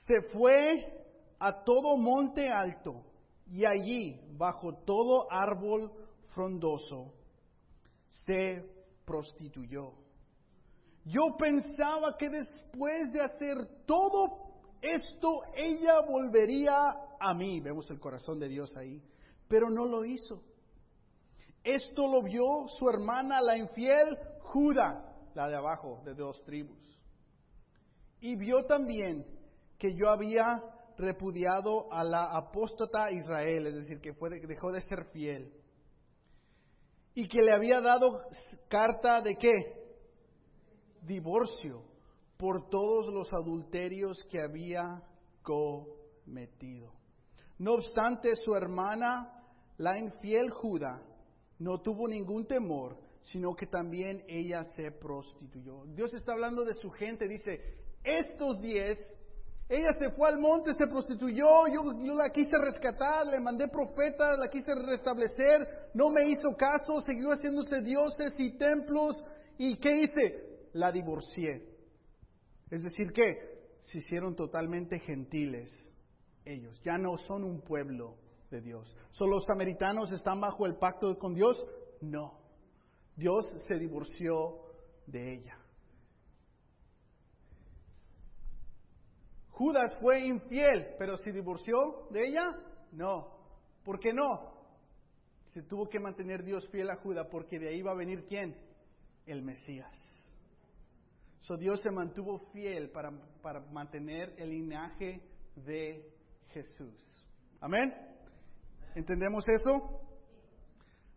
Se 0.03 0.21
fue 0.33 1.01
a 1.39 1.65
todo 1.65 1.97
monte 1.97 2.49
alto 2.49 3.07
y 3.47 3.65
allí, 3.65 4.21
bajo 4.33 4.75
todo 4.85 5.27
árbol 5.33 5.91
frondoso, 6.35 7.15
se 8.27 8.65
prostituyó. 9.05 10.00
Yo 11.05 11.37
pensaba 11.39 12.17
que 12.19 12.29
después 12.29 13.13
de 13.13 13.23
hacer 13.23 13.57
todo 13.87 14.51
esto, 14.83 15.43
ella 15.55 16.01
volvería 16.01 16.75
a 17.19 17.35
mí. 17.35 17.61
Vemos 17.61 17.91
el 17.91 17.99
corazón 17.99 18.39
de 18.39 18.49
Dios 18.49 18.75
ahí. 18.77 19.03
Pero 19.49 19.71
no 19.71 19.87
lo 19.87 20.05
hizo. 20.05 20.43
Esto 21.63 22.11
lo 22.11 22.23
vio 22.23 22.69
su 22.79 22.89
hermana, 22.89 23.41
la 23.41 23.57
infiel, 23.57 24.17
Judá, 24.41 25.15
la 25.35 25.49
de 25.49 25.57
abajo, 25.57 26.01
de 26.05 26.15
dos 26.15 26.43
tribus. 26.45 26.79
Y 28.21 28.37
vio 28.37 28.65
también 28.65 29.27
que 29.79 29.95
yo 29.95 30.09
había 30.09 30.63
repudiado 30.97 31.93
a 31.93 32.05
la 32.05 32.25
apóstata 32.37 33.11
Israel, 33.11 33.67
es 33.67 33.75
decir, 33.75 34.01
que 34.01 34.13
fue, 34.15 34.31
dejó 34.31 34.71
de 34.71 34.83
ser 34.83 35.07
fiel. 35.13 35.53
Y 37.15 37.27
que 37.29 37.41
le 37.43 37.55
había 37.55 37.81
dado 37.81 38.23
carta 38.69 39.21
de 39.21 39.37
qué? 39.37 39.80
Divorcio 41.03 41.83
por 42.37 42.69
todos 42.69 43.07
los 43.13 43.33
adulterios 43.33 44.23
que 44.31 44.41
había 44.41 45.03
cometido. 45.43 46.93
No 47.59 47.75
obstante, 47.75 48.35
su 48.37 48.55
hermana, 48.55 49.45
la 49.77 49.99
infiel 49.99 50.51
Judá, 50.51 51.03
no 51.59 51.79
tuvo 51.79 52.09
ningún 52.09 52.47
temor, 52.47 52.97
sino 53.23 53.55
que 53.55 53.67
también 53.67 54.25
ella 54.29 54.65
se 54.77 54.91
prostituyó. 54.93 55.85
Dios 55.87 56.15
está 56.15 56.33
hablando 56.33 56.65
de 56.65 56.75
su 56.75 56.91
gente, 56.91 57.29
dice, 57.29 57.61
estos 58.03 58.61
diez 58.61 58.99
ella 59.71 59.93
se 59.97 60.11
fue 60.11 60.29
al 60.29 60.41
monte, 60.41 60.75
se 60.75 60.89
prostituyó, 60.89 61.47
yo, 61.73 61.93
la 62.17 62.29
quise 62.31 62.59
rescatar, 62.59 63.29
le 63.29 63.39
mandé 63.39 63.69
profetas, 63.69 64.37
la 64.37 64.49
quise 64.51 64.75
restablecer, 64.75 65.91
no 65.95 66.11
me 66.11 66.29
hizo 66.29 66.57
caso, 66.57 67.01
siguió 67.03 67.29
haciéndose 67.31 67.81
dioses 67.81 68.35
y 68.37 68.59
templos. 68.59 69.17
¿Y 69.59 69.77
qué 69.77 69.93
hice? 69.93 70.50
La 70.73 70.93
divorcié. 70.93 71.67
Es 72.71 72.83
decir, 72.83 73.13
que 73.13 73.79
se 73.83 73.99
hicieron 73.99 74.37
totalmente 74.37 74.99
gentiles 75.01 75.71
ellos, 76.45 76.81
ya 76.85 76.97
no 76.97 77.17
son 77.19 77.45
un 77.45 77.61
pueblo 77.61 78.17
de 78.51 78.61
Dios. 78.61 78.97
¿Son 79.13 79.31
los 79.31 79.45
samaritanos 79.45 80.11
están 80.13 80.41
bajo 80.41 80.67
el 80.67 80.77
pacto 80.77 81.19
con 81.19 81.35
Dios? 81.35 81.57
No. 82.01 82.41
Dios 83.17 83.47
se 83.67 83.79
divorció 83.79 84.61
de 85.07 85.35
ella. 85.35 85.57
Judas 89.51 89.95
fue 90.01 90.21
infiel, 90.21 90.95
pero 90.99 91.19
se 91.19 91.33
divorció 91.33 92.09
de 92.11 92.29
ella? 92.29 92.43
No. 92.93 93.29
¿Por 93.85 94.01
qué 94.01 94.13
no? 94.13 94.55
Se 95.53 95.63
tuvo 95.63 95.89
que 95.89 96.01
mantener 96.01 96.43
Dios 96.43 96.67
fiel 96.71 96.89
a 96.91 96.97
Judas 96.97 97.27
porque 97.31 97.59
de 97.59 97.69
ahí 97.69 97.83
va 97.83 97.93
a 97.93 97.97
venir 97.97 98.25
quién? 98.27 98.57
El 99.27 99.43
Mesías. 99.43 100.10
So 101.41 101.57
Dios 101.57 101.81
se 101.81 101.91
mantuvo 101.91 102.39
fiel 102.53 102.91
para, 102.91 103.11
para 103.43 103.61
mantener 103.61 104.35
el 104.39 104.51
linaje 104.51 105.23
de 105.57 106.13
Jesús. 106.49 107.27
Amén. 107.61 107.95
¿Entendemos 108.95 109.45
eso? 109.49 110.01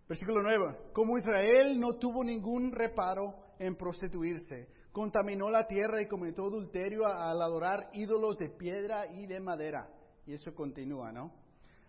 Versículo 0.07 0.41
9. 0.41 0.91
Como 0.93 1.17
Israel 1.17 1.79
no 1.79 1.95
tuvo 1.95 2.23
ningún 2.23 2.71
reparo 2.71 3.35
en 3.59 3.75
prostituirse, 3.75 4.67
contaminó 4.91 5.49
la 5.49 5.67
tierra 5.67 6.01
y 6.01 6.07
cometió 6.07 6.45
adulterio 6.45 7.05
al 7.07 7.41
adorar 7.41 7.89
ídolos 7.93 8.37
de 8.37 8.49
piedra 8.49 9.07
y 9.07 9.25
de 9.25 9.39
madera. 9.39 9.89
Y 10.25 10.33
eso 10.33 10.53
continúa, 10.53 11.11
¿no? 11.11 11.33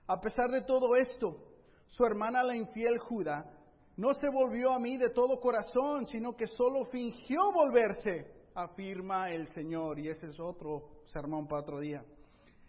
A 0.06 0.20
pesar 0.20 0.50
de 0.50 0.62
todo 0.62 0.96
esto, 0.96 1.36
su 1.88 2.04
hermana 2.04 2.42
la 2.42 2.56
infiel 2.56 2.98
Judá 2.98 3.44
no 3.96 4.12
se 4.14 4.28
volvió 4.28 4.72
a 4.72 4.80
mí 4.80 4.96
de 4.96 5.10
todo 5.10 5.40
corazón, 5.40 6.06
sino 6.06 6.34
que 6.36 6.46
solo 6.46 6.86
fingió 6.86 7.52
volverse, 7.52 8.26
afirma 8.54 9.30
el 9.30 9.46
Señor. 9.54 9.98
Y 10.00 10.08
ese 10.08 10.26
es 10.26 10.40
otro 10.40 11.02
sermón 11.06 11.46
para 11.46 11.62
otro 11.62 11.80
día. 11.80 12.04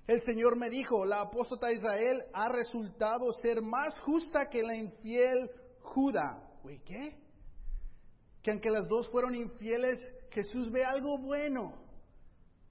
El 0.08 0.22
Señor 0.24 0.56
me 0.56 0.70
dijo, 0.70 1.04
la 1.04 1.22
apóstata 1.22 1.72
Israel 1.72 2.24
ha 2.32 2.48
resultado 2.50 3.32
ser 3.42 3.62
más 3.62 3.98
justa 4.02 4.48
que 4.50 4.62
la 4.62 4.76
infiel 4.76 5.50
Judá. 5.82 6.44
Güey, 6.62 6.80
¿qué? 6.84 7.18
Que 8.44 8.52
aunque 8.52 8.70
las 8.70 8.88
dos 8.88 9.10
fueron 9.10 9.34
infieles, 9.34 10.00
Jesús 10.30 10.72
ve 10.72 10.84
algo 10.84 11.18
bueno 11.18 11.74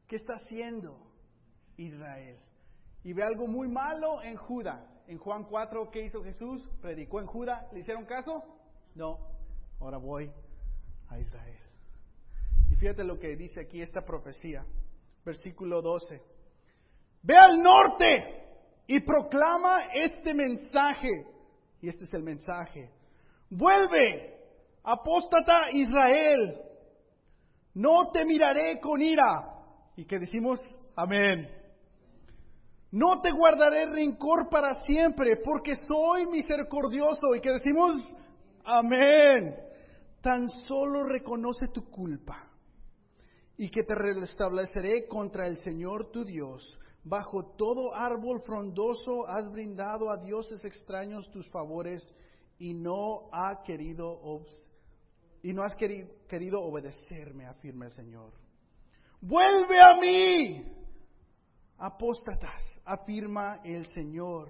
que 0.07 0.15
está 0.17 0.35
haciendo 0.35 0.97
Israel. 1.77 2.39
Y 3.03 3.13
ve 3.13 3.25
algo 3.25 3.49
muy 3.49 3.69
malo 3.69 4.23
en 4.23 4.37
Judá. 4.37 4.94
En 5.07 5.19
Juan 5.19 5.45
4, 5.45 5.91
¿qué 5.91 6.05
hizo 6.05 6.23
Jesús? 6.23 6.63
Predicó 6.81 7.21
en 7.21 7.27
Judá. 7.27 7.69
¿Le 7.73 7.81
hicieron 7.81 8.05
caso? 8.05 8.43
No. 8.95 9.19
Ahora 9.81 9.99
voy 9.99 10.31
a 11.09 11.19
Israel. 11.19 11.59
Y 12.71 12.77
fíjate 12.77 13.05
lo 13.05 13.19
que 13.19 13.37
dice 13.37 13.61
aquí 13.61 13.83
esta 13.83 14.03
profecía. 14.03 14.65
Versículo 15.25 15.83
12. 15.83 16.21
Ve 17.23 17.37
al 17.37 17.63
norte 17.63 18.45
y 18.87 19.01
proclama 19.01 19.89
este 19.95 20.35
mensaje. 20.35 21.27
Y 21.81 21.89
este 21.89 22.05
es 22.05 22.15
el 22.15 22.23
mensaje. 22.23 22.91
Vuelve, 23.51 24.39
apóstata 24.83 25.71
Israel 25.73 26.65
no 27.75 28.11
te 28.13 28.25
miraré 28.25 28.81
con 28.81 29.03
ira. 29.03 29.51
Y 29.97 30.05
que 30.05 30.19
decimos, 30.19 30.61
amén. 30.97 31.51
No 32.95 33.21
te 33.21 33.33
guardaré 33.33 33.87
rencor 33.87 34.49
para 34.49 34.81
siempre, 34.83 35.39
porque 35.45 35.75
soy 35.79 36.27
misericordioso. 36.27 37.35
Y 37.35 37.41
que 37.41 37.51
decimos, 37.51 38.07
amén. 38.65 39.57
Tan 40.23 40.49
solo 40.69 41.03
reconoce 41.03 41.67
tu 41.73 41.91
culpa 41.91 42.49
y 43.57 43.69
que 43.69 43.83
te 43.83 43.97
restableceré 43.97 45.09
contra 45.09 45.49
el 45.49 45.57
Señor 45.59 46.13
tu 46.13 46.25
Dios. 46.25 46.63
Bajo 47.03 47.57
todo 47.57 47.93
árbol 47.97 48.43
frondoso 48.47 49.27
has 49.27 49.51
brindado 49.51 50.13
a 50.13 50.25
dioses 50.25 50.65
extraños 50.65 51.29
tus 51.33 51.51
favores 51.51 52.01
y 52.61 52.75
no 52.75 53.29
ha 53.33 53.65
querido 53.65 54.21
y 55.43 55.53
no 55.53 55.65
has 55.65 55.75
querido, 55.75 56.63
obedecerme, 56.63 57.45
afirma 57.47 57.87
el 57.87 57.93
Señor. 57.93 58.33
Vuelve 59.21 59.81
a 59.81 60.01
mí, 60.01 60.84
apóstatas, 61.79 62.63
afirma 62.85 63.61
el 63.65 63.87
Señor, 63.95 64.49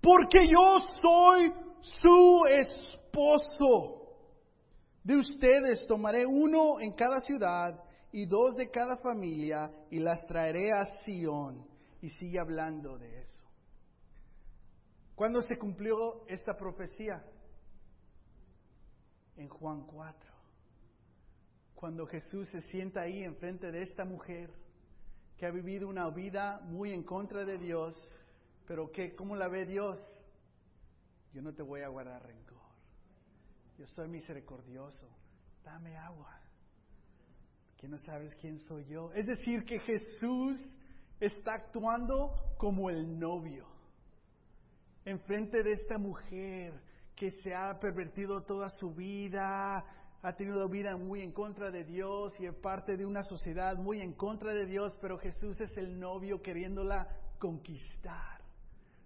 porque 0.00 0.46
yo 0.46 0.78
soy 1.02 1.52
su 2.00 2.40
esposo. 2.48 4.02
De 5.02 5.16
ustedes 5.16 5.86
tomaré 5.86 6.26
uno 6.26 6.80
en 6.80 6.92
cada 6.92 7.20
ciudad 7.20 7.82
y 8.12 8.26
dos 8.26 8.56
de 8.56 8.70
cada 8.70 8.96
familia 8.96 9.70
y 9.90 9.98
las 9.98 10.26
traeré 10.26 10.72
a 10.72 10.84
Sión. 11.04 11.66
Y 12.02 12.08
sigue 12.10 12.38
hablando 12.38 12.98
de 12.98 13.20
eso. 13.22 13.44
¿Cuándo 15.14 15.40
se 15.42 15.56
cumplió 15.56 16.26
esta 16.28 16.54
profecía? 16.56 17.24
En 19.36 19.48
Juan 19.48 19.86
4 19.86 20.36
cuando 21.76 22.06
Jesús 22.06 22.48
se 22.48 22.62
sienta 22.62 23.02
ahí 23.02 23.22
enfrente 23.22 23.70
de 23.70 23.82
esta 23.82 24.04
mujer 24.04 24.50
que 25.36 25.46
ha 25.46 25.50
vivido 25.50 25.88
una 25.88 26.08
vida 26.10 26.60
muy 26.64 26.92
en 26.92 27.02
contra 27.02 27.44
de 27.44 27.58
Dios, 27.58 27.96
pero 28.66 28.90
que, 28.90 29.14
¿cómo 29.14 29.36
la 29.36 29.48
ve 29.48 29.66
Dios? 29.66 29.98
Yo 31.32 31.42
no 31.42 31.52
te 31.52 31.62
voy 31.62 31.82
a 31.82 31.88
guardar 31.88 32.24
rencor. 32.26 32.56
Yo 33.78 33.86
soy 33.88 34.08
misericordioso. 34.08 35.06
Dame 35.62 35.96
agua. 35.96 36.40
Que 37.76 37.88
no 37.88 37.98
sabes 37.98 38.34
quién 38.36 38.58
soy 38.60 38.86
yo. 38.86 39.12
Es 39.12 39.26
decir, 39.26 39.64
que 39.64 39.78
Jesús 39.80 40.64
está 41.20 41.54
actuando 41.54 42.34
como 42.56 42.88
el 42.88 43.18
novio. 43.18 43.66
Enfrente 45.04 45.62
de 45.62 45.72
esta 45.72 45.98
mujer 45.98 46.80
que 47.14 47.30
se 47.42 47.54
ha 47.54 47.78
pervertido 47.78 48.42
toda 48.42 48.70
su 48.70 48.94
vida, 48.94 49.84
ha 50.22 50.32
tenido 50.34 50.68
vida 50.68 50.96
muy 50.96 51.22
en 51.22 51.32
contra 51.32 51.70
de 51.70 51.84
Dios 51.84 52.34
y 52.40 52.46
es 52.46 52.54
parte 52.54 52.96
de 52.96 53.06
una 53.06 53.22
sociedad 53.22 53.76
muy 53.76 54.00
en 54.00 54.12
contra 54.14 54.52
de 54.52 54.66
Dios, 54.66 54.92
pero 55.00 55.18
Jesús 55.18 55.60
es 55.60 55.76
el 55.76 55.98
novio 55.98 56.42
queriéndola 56.42 57.06
conquistar, 57.38 58.40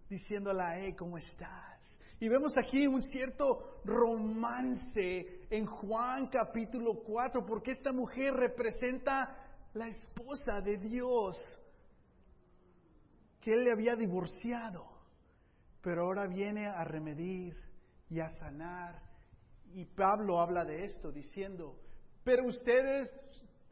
diciéndola, 0.08 0.78
hey, 0.78 0.94
¿cómo 0.96 1.18
estás? 1.18 1.80
Y 2.20 2.28
vemos 2.28 2.52
aquí 2.58 2.86
un 2.86 3.00
cierto 3.02 3.80
romance 3.84 5.46
en 5.48 5.64
Juan 5.66 6.28
capítulo 6.28 7.02
4, 7.02 7.46
porque 7.46 7.72
esta 7.72 7.92
mujer 7.92 8.34
representa 8.34 9.36
la 9.72 9.88
esposa 9.88 10.60
de 10.60 10.76
Dios, 10.76 11.36
que 13.40 13.54
él 13.54 13.64
le 13.64 13.72
había 13.72 13.94
divorciado, 13.94 14.84
pero 15.80 16.04
ahora 16.04 16.26
viene 16.26 16.66
a 16.66 16.84
remedir 16.84 17.56
y 18.10 18.20
a 18.20 18.28
sanar. 18.38 19.09
Y 19.74 19.84
Pablo 19.84 20.40
habla 20.40 20.64
de 20.64 20.84
esto 20.84 21.12
diciendo, 21.12 21.76
pero 22.24 22.46
ustedes 22.46 23.08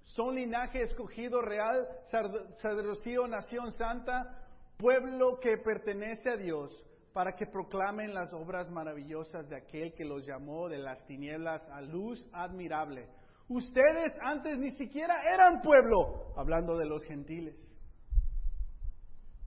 son 0.05 0.34
linaje 0.34 0.82
escogido 0.82 1.42
real, 1.42 1.86
sacerdocio, 2.11 3.26
nación 3.26 3.72
santa, 3.72 4.46
pueblo 4.76 5.38
que 5.40 5.59
pertenece 5.59 6.30
a 6.30 6.36
Dios, 6.36 6.72
para 7.12 7.34
que 7.34 7.46
proclamen 7.46 8.14
las 8.14 8.32
obras 8.32 8.70
maravillosas 8.70 9.49
de 9.49 9.57
aquel 9.57 9.92
que 9.94 10.05
los 10.05 10.24
llamó 10.24 10.68
de 10.68 10.78
las 10.78 11.05
tinieblas 11.07 11.62
a 11.70 11.80
luz 11.80 12.24
admirable. 12.32 13.09
Ustedes 13.49 14.12
antes 14.22 14.59
ni 14.59 14.70
siquiera 14.72 15.22
eran 15.32 15.61
pueblo, 15.62 16.32
hablando 16.36 16.76
de 16.76 16.86
los 16.86 17.03
gentiles. 17.05 17.57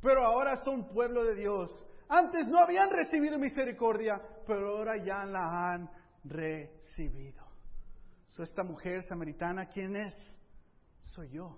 Pero 0.02 0.26
ahora 0.26 0.56
son 0.64 0.88
pueblo 0.88 1.24
de 1.24 1.36
Dios. 1.36 1.70
Antes 2.10 2.48
no 2.48 2.60
habían 2.60 2.90
recibido 2.90 3.40
misericordia, 3.40 4.20
pero 4.46 4.78
ahora 4.78 4.98
ya 4.98 5.24
la 5.24 5.40
han 5.40 5.90
recibido. 6.24 7.44
So, 8.36 8.44
esta 8.44 8.64
mujer 8.64 9.04
samaritana, 9.04 9.68
¿quién 9.68 9.96
es? 9.96 10.14
Soy 11.14 11.30
yo. 11.30 11.58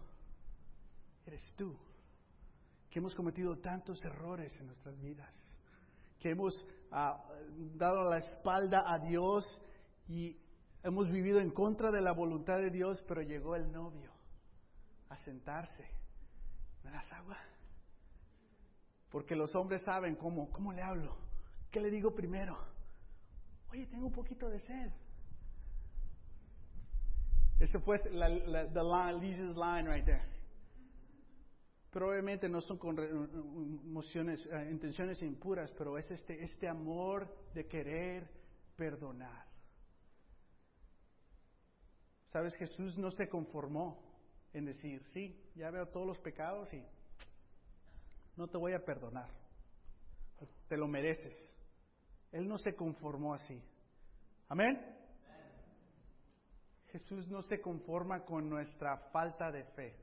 Eres 1.26 1.44
tú. 1.56 1.78
Que 2.90 3.00
hemos 3.00 3.16
cometido 3.16 3.58
tantos 3.60 4.04
errores 4.04 4.56
en 4.60 4.68
nuestras 4.68 5.00
vidas. 5.00 5.34
Que 6.20 6.32
hemos 6.32 6.54
ah, 6.92 7.24
dado 7.76 8.10
la 8.10 8.18
espalda 8.18 8.84
a 8.88 9.00
Dios 9.00 9.44
y 10.08 10.38
hemos 10.84 11.10
vivido 11.12 11.40
en 11.40 11.52
contra 11.52 11.92
de 11.92 12.02
la 12.02 12.12
voluntad 12.12 12.58
de 12.58 12.70
Dios, 12.70 13.04
pero 13.08 13.22
llegó 13.22 13.56
el 13.56 13.72
novio 13.72 14.12
a 15.10 15.18
sentarse. 15.18 15.86
¿Me 16.84 16.92
das 16.92 17.12
agua? 17.14 17.38
Porque 19.10 19.36
los 19.36 19.54
hombres 19.56 19.82
saben 19.84 20.16
cómo, 20.16 20.50
cómo 20.52 20.74
le 20.74 20.82
hablo. 20.82 21.16
¿Qué 21.72 21.80
le 21.80 21.90
digo 21.90 22.14
primero? 22.14 22.58
Oye, 23.74 23.88
tengo 23.88 24.06
un 24.06 24.14
poquito 24.14 24.48
de 24.50 24.60
sed. 24.60 24.92
Ese 27.60 27.80
fue 27.80 28.00
la, 28.12 28.30
la 28.30 28.72
the 28.72 28.84
line, 28.84 29.20
line 29.56 29.92
right 29.92 30.06
there. 30.06 30.22
Pero 31.90 32.12
no 32.50 32.62
son 32.62 32.78
con 32.78 33.00
emociones, 33.00 34.46
eh, 34.46 34.70
intenciones 34.70 35.22
impuras, 35.24 35.72
pero 35.72 35.98
es 35.98 36.10
este, 36.12 36.44
este 36.44 36.68
amor 36.68 37.28
de 37.56 37.68
querer 37.68 38.30
perdonar. 38.76 39.46
Sabes, 42.32 42.56
Jesús 42.56 42.98
no 42.98 43.10
se 43.12 43.28
conformó 43.28 44.04
en 44.54 44.66
decir, 44.66 45.04
sí, 45.14 45.52
ya 45.56 45.72
veo 45.72 45.88
todos 45.88 46.06
los 46.06 46.20
pecados 46.20 46.72
y 46.74 46.84
no 48.36 48.48
te 48.48 48.58
voy 48.58 48.74
a 48.74 48.86
perdonar. 48.86 49.30
Te 50.68 50.78
lo 50.78 50.88
mereces. 50.88 51.53
Él 52.34 52.48
no 52.48 52.58
se 52.58 52.76
conformó 52.76 53.34
así. 53.36 53.62
Amén. 54.50 54.78
Jesús 56.88 57.28
no 57.30 57.42
se 57.44 57.62
conforma 57.62 58.26
con 58.26 58.50
nuestra 58.50 58.98
falta 59.12 59.52
de 59.52 59.64
fe. 59.64 59.96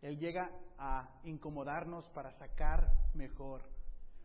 Él 0.00 0.18
llega 0.18 0.50
a 0.78 1.08
incomodarnos 1.24 2.08
para 2.10 2.32
sacar 2.32 2.88
mejor 3.14 3.62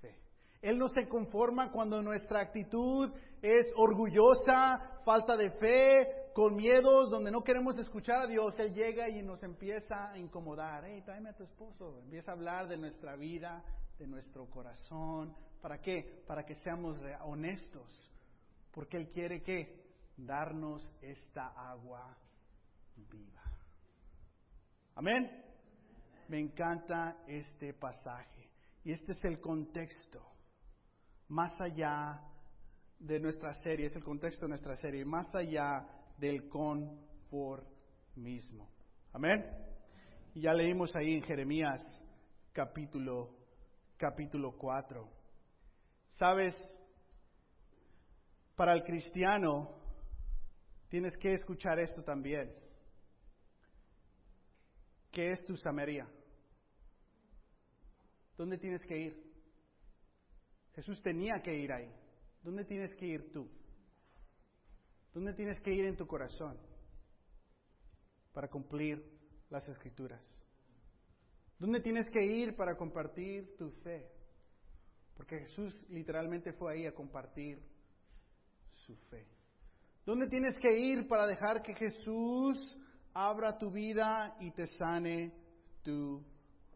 fe. 0.02 0.20
Él 0.62 0.80
no 0.80 0.90
se 0.90 1.08
conforma 1.08 1.72
cuando 1.72 2.02
nuestra 2.02 2.42
actitud 2.42 3.12
es 3.44 3.72
orgullosa, 3.76 5.02
falta 5.06 5.36
de 5.36 5.52
fe, 5.52 6.32
con 6.34 6.56
miedos, 6.56 7.12
donde 7.12 7.32
no 7.32 7.44
queremos 7.44 7.78
escuchar 7.78 8.22
a 8.22 8.28
Dios. 8.28 8.58
Él 8.60 8.74
llega 8.74 9.08
y 9.08 9.22
nos 9.22 9.42
empieza 9.44 10.12
a 10.12 10.18
incomodar. 10.18 10.84
Hey, 10.86 11.04
tráeme 11.04 11.30
a 11.30 11.36
tu 11.36 11.44
esposo. 11.44 12.00
Empieza 12.00 12.32
a 12.32 12.36
hablar 12.36 12.68
de 12.68 12.78
nuestra 12.78 13.16
vida, 13.16 13.64
de 14.00 14.08
nuestro 14.08 14.48
corazón. 14.50 15.36
¿Para 15.62 15.80
qué? 15.80 16.24
Para 16.28 16.46
que 16.46 16.56
seamos 16.56 16.98
honestos 17.24 18.08
porque 18.78 18.98
Él 18.98 19.10
quiere 19.10 19.42
que 19.42 19.76
darnos 20.16 20.88
esta 21.02 21.48
agua 21.48 22.16
viva. 23.12 23.42
Amén. 24.94 25.44
Me 26.28 26.40
encanta 26.40 27.24
este 27.26 27.74
pasaje. 27.74 28.48
Y 28.84 28.92
este 28.92 29.14
es 29.14 29.26
el 29.26 29.40
contexto. 29.40 30.22
Más 31.30 31.60
allá 31.60 32.22
de 33.00 33.20
nuestra 33.20 33.56
serie, 33.64 33.88
es 33.88 33.96
el 33.96 34.04
contexto 34.04 34.46
de 34.46 34.50
nuestra 34.50 34.76
serie, 34.76 35.04
más 35.04 35.34
allá 35.34 35.84
del 36.20 36.48
conformismo. 36.48 38.70
Amén. 39.12 39.44
Y 40.36 40.42
ya 40.42 40.54
leímos 40.54 40.96
ahí 40.96 41.16
en 41.16 41.24
Jeremías 41.24 41.82
capítulo 42.54 43.36
capítulo 43.98 44.56
4. 44.56 45.17
¿Sabes? 46.18 46.58
Para 48.56 48.74
el 48.74 48.84
cristiano, 48.84 49.70
tienes 50.90 51.16
que 51.18 51.34
escuchar 51.34 51.80
esto 51.80 52.04
también. 52.04 52.52
¿Qué 55.12 55.30
es 55.32 55.46
tu 55.46 55.56
Samaria? 55.58 56.08
¿Dónde 58.36 58.58
tienes 58.58 58.82
que 58.86 58.98
ir? 58.98 59.28
Jesús 60.74 61.02
tenía 61.04 61.42
que 61.44 61.56
ir 61.56 61.72
ahí. 61.72 61.92
¿Dónde 62.42 62.66
tienes 62.66 62.96
que 62.96 63.06
ir 63.06 63.32
tú? 63.32 63.48
¿Dónde 65.14 65.34
tienes 65.34 65.60
que 65.62 65.74
ir 65.74 65.86
en 65.86 65.98
tu 65.98 66.08
corazón 66.08 66.58
para 68.34 68.48
cumplir 68.48 69.04
las 69.50 69.68
escrituras? 69.68 70.22
¿Dónde 71.60 71.80
tienes 71.80 72.10
que 72.10 72.24
ir 72.24 72.56
para 72.56 72.76
compartir 72.76 73.56
tu 73.58 73.70
fe? 73.84 74.17
Porque 75.18 75.40
Jesús 75.40 75.74
literalmente 75.90 76.54
fue 76.54 76.74
ahí 76.74 76.86
a 76.86 76.94
compartir 76.94 77.60
su 78.86 78.96
fe. 79.10 79.26
¿Dónde 80.06 80.28
tienes 80.28 80.58
que 80.60 80.72
ir 80.72 81.08
para 81.08 81.26
dejar 81.26 81.62
que 81.62 81.74
Jesús 81.74 82.78
abra 83.14 83.58
tu 83.58 83.72
vida 83.72 84.38
y 84.40 84.52
te 84.52 84.68
sane 84.78 85.34
tu 85.84 86.24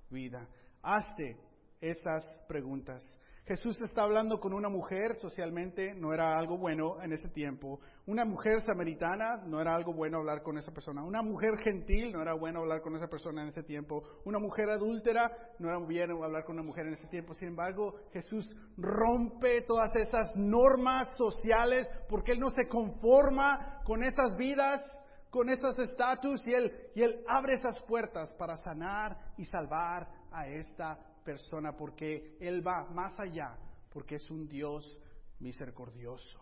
vida? 0.09 0.49
Hazte 0.81 1.37
esas 1.79 2.25
preguntas. 2.47 3.07
Jesús 3.45 3.81
está 3.81 4.03
hablando 4.03 4.39
con 4.39 4.53
una 4.53 4.69
mujer, 4.69 5.15
socialmente 5.15 5.95
no 5.95 6.13
era 6.13 6.37
algo 6.37 6.57
bueno 6.57 7.01
en 7.01 7.11
ese 7.11 7.27
tiempo. 7.29 7.79
Una 8.05 8.23
mujer 8.23 8.61
samaritana, 8.61 9.37
no 9.47 9.59
era 9.59 9.75
algo 9.75 9.93
bueno 9.93 10.19
hablar 10.19 10.43
con 10.43 10.59
esa 10.59 10.71
persona. 10.71 11.03
Una 11.03 11.23
mujer 11.23 11.57
gentil, 11.63 12.11
no 12.13 12.21
era 12.21 12.33
bueno 12.33 12.59
hablar 12.59 12.81
con 12.81 12.95
esa 12.95 13.07
persona 13.07 13.41
en 13.41 13.47
ese 13.49 13.63
tiempo. 13.63 14.03
Una 14.25 14.37
mujer 14.37 14.69
adúltera, 14.69 15.31
no 15.57 15.69
era 15.69 15.79
bien 15.85 16.11
hablar 16.11 16.45
con 16.45 16.55
una 16.55 16.63
mujer 16.63 16.85
en 16.85 16.93
ese 16.93 17.07
tiempo. 17.07 17.33
Sin 17.33 17.47
embargo, 17.47 17.95
Jesús 18.13 18.47
rompe 18.77 19.61
todas 19.63 19.95
esas 19.95 20.35
normas 20.35 21.11
sociales 21.17 21.87
porque 22.09 22.33
Él 22.33 22.39
no 22.39 22.51
se 22.51 22.67
conforma 22.67 23.81
con 23.85 24.03
esas 24.03 24.37
vidas, 24.37 24.83
con 25.31 25.49
esos 25.49 25.79
estatus 25.79 26.45
y 26.45 26.53
él, 26.53 26.71
y 26.93 27.01
él 27.01 27.23
abre 27.27 27.53
esas 27.53 27.81
puertas 27.83 28.29
para 28.37 28.57
sanar 28.57 29.17
y 29.37 29.45
salvar 29.45 30.07
a 30.29 30.47
esta 30.47 30.99
persona 31.23 31.75
porque 31.75 32.37
Él 32.39 32.65
va 32.65 32.85
más 32.85 33.19
allá, 33.19 33.57
porque 33.91 34.15
es 34.15 34.29
un 34.29 34.47
Dios 34.47 34.99
misericordioso. 35.39 36.39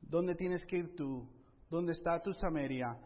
¿Dónde 0.00 0.34
tienes 0.34 0.64
que 0.64 0.78
ir 0.78 0.96
tú? 0.96 1.28
¿Dónde 1.68 1.92
está 1.92 2.20
tu 2.22 2.32
Samaria? 2.32 2.98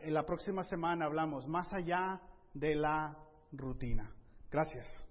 En 0.00 0.14
la 0.14 0.24
próxima 0.26 0.62
semana 0.64 1.06
hablamos 1.06 1.46
más 1.46 1.72
allá 1.72 2.20
de 2.52 2.74
la 2.74 3.16
rutina. 3.52 4.12
Gracias. 4.50 5.03